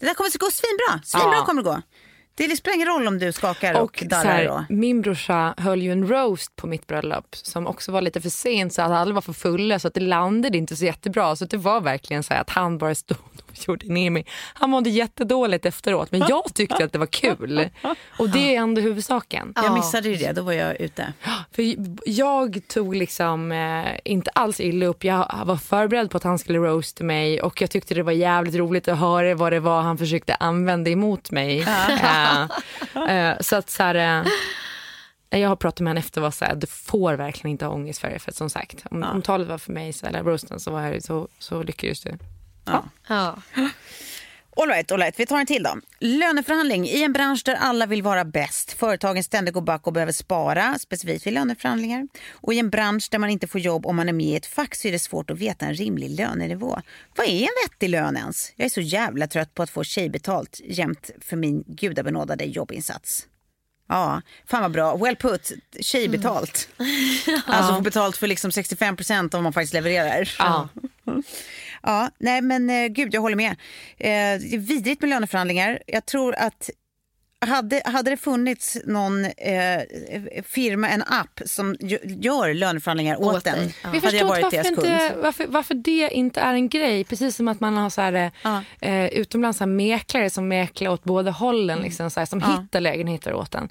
[0.00, 1.02] Det där kommer att gå svinbra.
[1.04, 1.44] Svinbra Ja.
[1.44, 1.82] kommer det gå.
[2.36, 4.24] Det spelar ingen roll om du skakar och, Och så darrar.
[4.24, 4.60] här, och...
[4.68, 8.72] min brorsa höll ju en roast på mitt bröllop som också var lite för sent
[8.72, 11.36] så att alla var för fulla så att det landade inte så jättebra.
[11.36, 13.18] Så det var verkligen så här att han bara stod
[13.66, 14.26] gjorde mig.
[14.54, 17.70] Han mådde jättedåligt efteråt men jag tyckte att det var kul.
[18.18, 19.52] Och det är ändå huvudsaken.
[19.56, 21.12] Jag missade ju det, då var jag ute.
[21.52, 21.74] För
[22.06, 25.04] jag tog liksom eh, inte alls illa upp.
[25.04, 28.54] Jag var förberedd på att han skulle roasta mig och jag tyckte det var jävligt
[28.54, 31.66] roligt att höra vad det var han försökte använda emot mig.
[32.94, 34.24] Eh, eh, så att så här,
[35.30, 37.64] eh, jag har pratat med honom efter och var så här, du får verkligen inte
[37.64, 38.18] ha ångest för det.
[38.18, 41.02] För som sagt, om, om talet var för mig så, eller roasten så, var jag,
[41.02, 42.18] så, så lyckades du.
[42.64, 43.42] Ja.
[44.56, 45.76] All right, all right, vi tar en till då.
[45.98, 48.72] Löneförhandling i en bransch där alla vill vara bäst.
[48.72, 52.08] Företagen ständigt går back och behöver spara, specifikt vid löneförhandlingar.
[52.30, 54.46] Och i en bransch där man inte får jobb om man är med i ett
[54.46, 56.80] fack så är det svårt att veta en rimlig lönenivå.
[57.16, 58.52] Vad är en vettig lön ens?
[58.56, 63.26] Jag är så jävla trött på att få tjejbetalt jämt för min gudabenådade jobbinsats.
[63.88, 64.96] Ja, fan vad bra.
[64.96, 65.52] Well put.
[65.80, 66.68] Tjejbetalt.
[67.46, 70.34] Alltså få betalt för liksom 65 procent om man faktiskt levererar.
[70.38, 70.68] Ja.
[71.84, 73.50] Ja, nej men eh, gud jag håller med.
[73.50, 75.78] Eh, det är vidrigt med löneförhandlingar.
[75.86, 76.70] Jag tror att
[77.46, 79.80] hade, hade det funnits någon eh,
[80.44, 83.90] firma, en app som gö- gör löneförhandlingar åt, Åt den, ja.
[83.92, 84.86] Vi hade jag förstår varit varför, deras kund.
[84.86, 87.04] inte, varför, varför det inte är en grej.
[87.04, 88.62] Precis som att man har så här, Ja.
[88.80, 92.80] eh, utomlands så här mäklare som mäklar åt båda hållen, liksom, så här, som hittar
[92.80, 93.68] lägenheter åt en.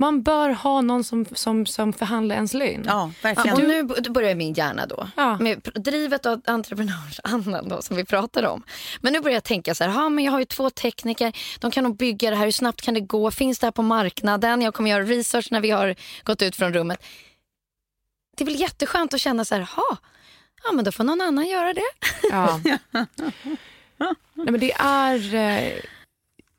[0.00, 2.82] Man bör ha någon som, som, som förhandlar ens lön.
[2.86, 3.56] Ja, Ja, verkligen.
[3.56, 3.62] och
[4.02, 5.08] nu börjar min hjärna då.
[5.16, 5.38] Ja.
[5.38, 8.62] Med drivet och entreprenörsandan då, som vi pratade om.
[9.00, 11.70] Men nu börjar jag tänka så här, ha, men jag har ju två tekniker, de
[11.70, 13.30] kan nog bygga det här, hur snabbt kan det gå?
[13.30, 14.62] Finns det här på marknaden?
[14.62, 15.94] Jag kommer göra research när vi har
[16.24, 17.04] gått ut från rummet.
[18.36, 19.96] Det är väl jätteskönt att känna så här, ha,
[20.64, 21.90] ja men då får någon annan göra det.
[22.30, 22.60] Ja.
[24.34, 25.34] Nej, men det är...
[25.34, 25.72] Eh,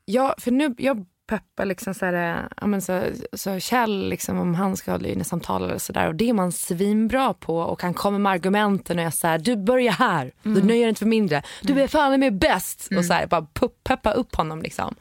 [0.05, 3.03] ja, för nu, jag peppar liksom så här, eh, ja, men så,
[3.33, 6.07] så Kjell, liksom, om han ska ha lönesamtal eller sådär.
[6.07, 9.55] Och det är man svinbra på och han kommer med argumenten och jag säger du
[9.55, 11.43] börjar här, du nöjer dig inte för mindre.
[11.61, 12.89] Du är fan med bäst.
[12.97, 13.47] Och så här, bara
[13.83, 14.61] peppa upp honom.
[14.61, 14.95] Liksom.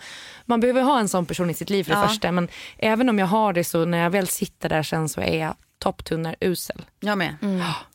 [0.44, 2.08] Man behöver ha en sån person i sitt liv för det Ja.
[2.08, 2.32] första.
[2.32, 5.38] Men även om jag har det så när jag väl sitter där sen så är
[5.40, 6.82] jag topptunnar usel.
[7.00, 7.36] Jag med.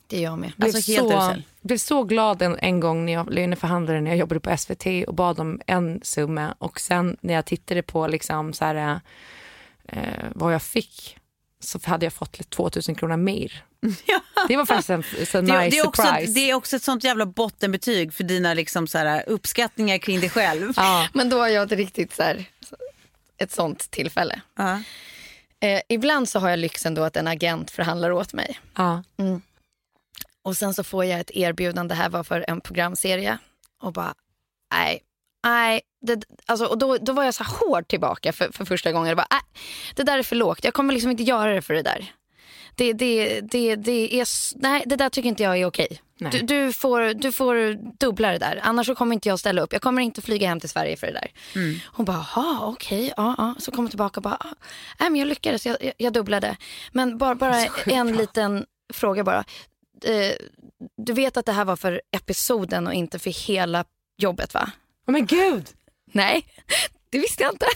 [0.06, 0.52] Det är jag med.
[0.56, 1.42] blev, Alltså, helt så, usel.
[1.60, 5.14] blev så glad en, en gång när jag löneförhandlade när jag jobbade på SVT och
[5.14, 9.00] bad om en summa och sen när jag tittade på liksom så här,
[9.88, 9.98] eh,
[10.34, 11.18] vad jag fick
[11.60, 13.62] så hade jag fått lite 2000 kronor mer
[14.48, 16.32] Det var faktiskt en så Det, nice det, är också, surprise.
[16.32, 20.30] det är också ett sånt jävla bottenbetyg för dina liksom så här, uppskattningar kring dig
[20.30, 20.72] själv.
[20.76, 21.08] Ja.
[21.14, 22.44] Men då har jag ett riktigt så här,
[23.38, 24.40] ett sånt tillfälle.
[24.56, 24.82] Ja.
[25.60, 28.60] Eh, ibland så har jag lyxen då att en agent förhandlar åt mig.
[28.76, 29.02] Ja.
[30.46, 33.38] Och sen så får jag ett erbjudande, det här var för en programserie.
[33.82, 34.14] Och bara,
[34.72, 35.02] nej,
[35.44, 35.80] nej.
[36.00, 39.08] Det, alltså, och då, då var jag så hård tillbaka för, för första gången.
[39.08, 39.40] Jag bara, nej,
[39.94, 42.12] det där är för lågt, jag kommer liksom inte göra det för det där.
[42.74, 44.26] Det, det, det, det, är,
[44.62, 46.00] nej, det där tycker inte jag är okej.
[46.18, 49.72] Du, du, får, du får dubbla det där, annars kommer inte jag ställa upp.
[49.72, 51.30] Jag kommer inte flyga hem till Sverige för det där.
[51.86, 53.54] Hon bara, jaha okej, ja, ja.
[53.58, 54.54] Så kom hon tillbaka och bara, ah,
[55.00, 56.56] nej men jag lyckades, jag, jag, jag dubblade.
[56.92, 59.44] Men bara, bara en liten fråga bara.
[60.04, 60.34] Eh,
[60.96, 63.84] du vet att det här var för episoden och inte för hela
[64.18, 64.70] jobbet va?
[65.06, 65.68] Oh, men gud!
[66.12, 66.46] Nej,
[67.10, 67.66] det visste jag inte.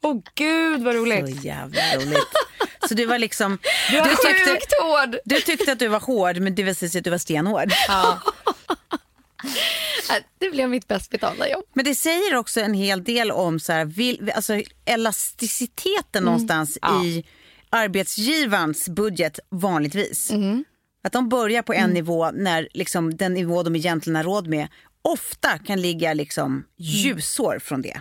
[0.00, 1.44] Åh oh, gud vad Så roligt.
[1.44, 2.18] jävla roligt.
[2.88, 3.58] Så du var liksom,
[3.90, 5.16] du, Du tyckte, hård.
[5.24, 7.72] du tyckte att du var hård men det visade sig att du var stenhård.
[10.10, 11.64] Äh, Det blev mitt bäst betalda jobb.
[11.72, 17.24] Men det säger också en hel del om så här, vil, alltså elasticiteten någonstans i
[17.70, 20.30] arbetsgivarens budget vanligtvis.
[21.02, 24.68] Att de börjar på en nivå när liksom, den nivå de egentligen har råd med
[25.02, 28.00] ofta kan ligga liksom ljusår från det.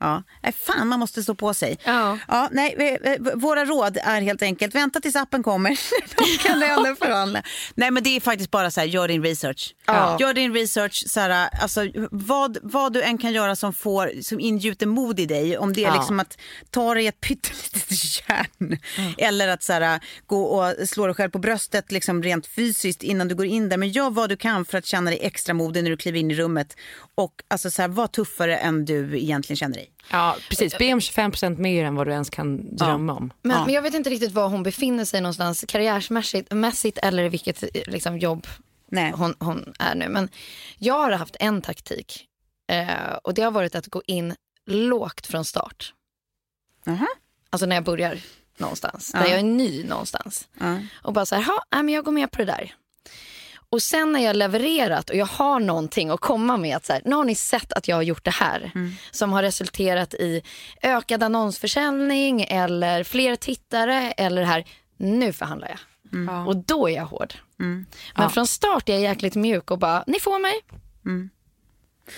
[0.00, 1.78] Ja, nej, fan man måste stå på sig.
[1.84, 2.18] Ja.
[2.28, 5.70] Ja, nej, eh, våra råd är helt enkelt vänta tills appen kommer.
[6.16, 7.42] Då kan löneförhandla.
[7.74, 9.74] Nej men det är faktiskt bara så här, gör din research.
[9.86, 10.16] Ja.
[10.20, 14.40] Gör din research, så här, alltså, vad, vad du än kan göra som, får, som
[14.40, 15.58] ingjuter mod i dig.
[15.58, 15.94] Om det är Ja.
[15.94, 16.38] liksom att
[16.70, 17.90] ta dig ett pyttelitet
[18.28, 18.78] järn.
[19.18, 23.28] Eller att så här, gå och slå dig själv på bröstet liksom, rent fysiskt innan
[23.28, 23.76] du går in där.
[23.76, 26.30] Men gör vad du kan för att känna dig extra modig när du kliver in
[26.30, 26.76] i rummet.
[27.14, 29.85] Och alltså, så här, var tuffare än du egentligen känner dig.
[30.10, 30.78] Ja, precis.
[30.78, 33.32] Be om 25% mer än vad du ens kan drömma om.
[33.42, 33.64] Men, Ja.
[33.64, 38.18] men jag vet inte riktigt var hon befinner sig någonstans karriärsmässigt mässigt, eller vilket liksom,
[38.18, 38.46] jobb
[38.90, 39.12] Nej.
[39.16, 40.08] hon, hon är nu.
[40.08, 40.28] Men
[40.78, 42.26] jag har haft en taktik
[42.72, 44.34] eh, och det har varit att gå in
[44.66, 45.92] lågt från start.
[46.86, 47.06] Aha.
[47.50, 48.18] Alltså när jag börjar
[48.58, 49.20] någonstans, Ja.
[49.20, 50.48] när jag är ny någonstans.
[50.60, 50.78] Ja.
[51.02, 52.74] Och bara så här, "Ha, nej, men jag går med på det där.
[53.76, 57.02] Och sen när jag levererat och jag har någonting att komma med, att så här,
[57.04, 58.70] nu har ni sett att jag har gjort det här.
[59.10, 60.42] Som har resulterat i
[60.82, 64.64] ökad annonsförsäljning eller fler tittare eller här,
[64.96, 65.78] nu förhandlar jag.
[66.48, 67.34] Och då är jag hård.
[68.14, 68.28] Men Ja.
[68.30, 70.54] från start är jag jäkligt mjuk och bara, ni får mig.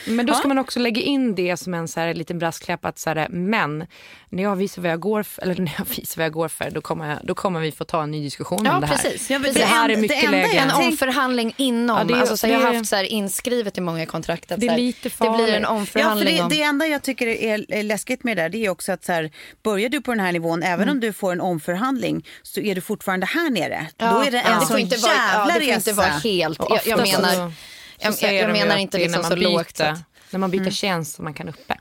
[0.06, 2.98] Men då ska man också lägga in det som en så här liten brasklapp att
[2.98, 3.86] så här, men
[4.30, 6.70] när jag visar vad jag går för, eller när jag visar vad jag går för
[6.70, 8.96] då kommer, jag, då kommer vi få ta en ny diskussion Ja, om det här.
[8.96, 9.30] precis.
[9.30, 10.54] Ja, men det, det här en- är det mycket enda läge.
[10.54, 11.98] jag En omförhandling inom.
[11.98, 14.06] Ja, det är- alltså, så jag har det är- haft så här inskrivet i många
[14.06, 15.48] kontrakt att Det är så här, lite det blir farligt.
[15.54, 16.48] en Ja, omförhandling för om...
[16.48, 19.04] det, det enda jag tycker är, är läskigt med det där det är också att
[19.04, 19.30] så här,
[19.62, 20.94] börjar du på den här nivån, även Mm.
[20.94, 23.86] om du får en omförhandling så är du fortfarande här nere.
[23.96, 24.66] Ja, Då är det en ja.
[24.66, 25.74] sån jävla ja, det får resa.
[25.74, 26.60] inte vara helt...
[26.60, 27.52] Och Jag, jag menar, så
[28.00, 29.80] jag, säger jag, jag menar inte det är liksom när så man byter, lågt.
[29.80, 29.98] Att,
[30.30, 30.70] När man byter Mm.
[30.72, 31.78] tjänst som man kan uppe.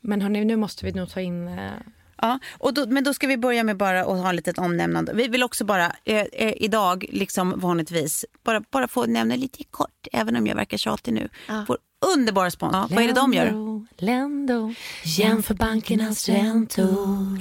[0.00, 1.48] Men hörni, nu måste vi nog ta in...
[1.48, 1.70] eh,
[2.22, 5.12] Ja, och då, men då ska vi börja med bara att ha ett litet omnämnande.
[5.14, 10.06] Vi vill också bara eh, eh, idag, liksom vanligtvis, bara, bara få nämna lite kort,
[10.12, 11.28] även om jag verkar tjatig nu.
[11.68, 11.78] Vår
[12.14, 12.80] underbara sponsor.
[12.80, 13.44] Ja, vad är det de gör?
[13.44, 14.74] Lendo, Lendo,
[15.04, 17.38] jämför bankernas räntor.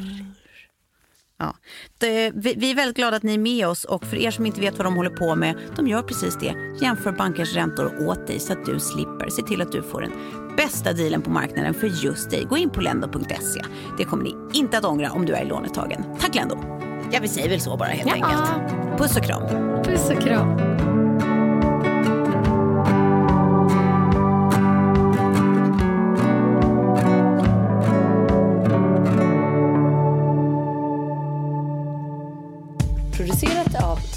[1.40, 1.56] Ja.
[1.98, 4.46] Det, vi, vi är väldigt glada att ni är med oss och för er som
[4.46, 6.56] inte vet vad de håller på med, de gör precis det.
[6.82, 9.30] Jämför bankers räntor åt dig så att du slipper.
[9.30, 10.12] Se till att du får den
[10.58, 12.46] bästa dealen på marknaden för just dig.
[12.50, 13.62] Gå in på lendo.se.
[13.98, 16.04] Det kommer ni inte att ångra om du är lånetagen.
[16.20, 16.58] Tack Lendo!
[17.12, 18.14] Ja, vi säger väl så bara helt Ja.
[18.14, 18.98] enkelt.
[19.00, 19.44] Puss och kram.
[19.84, 20.73] puss och kram.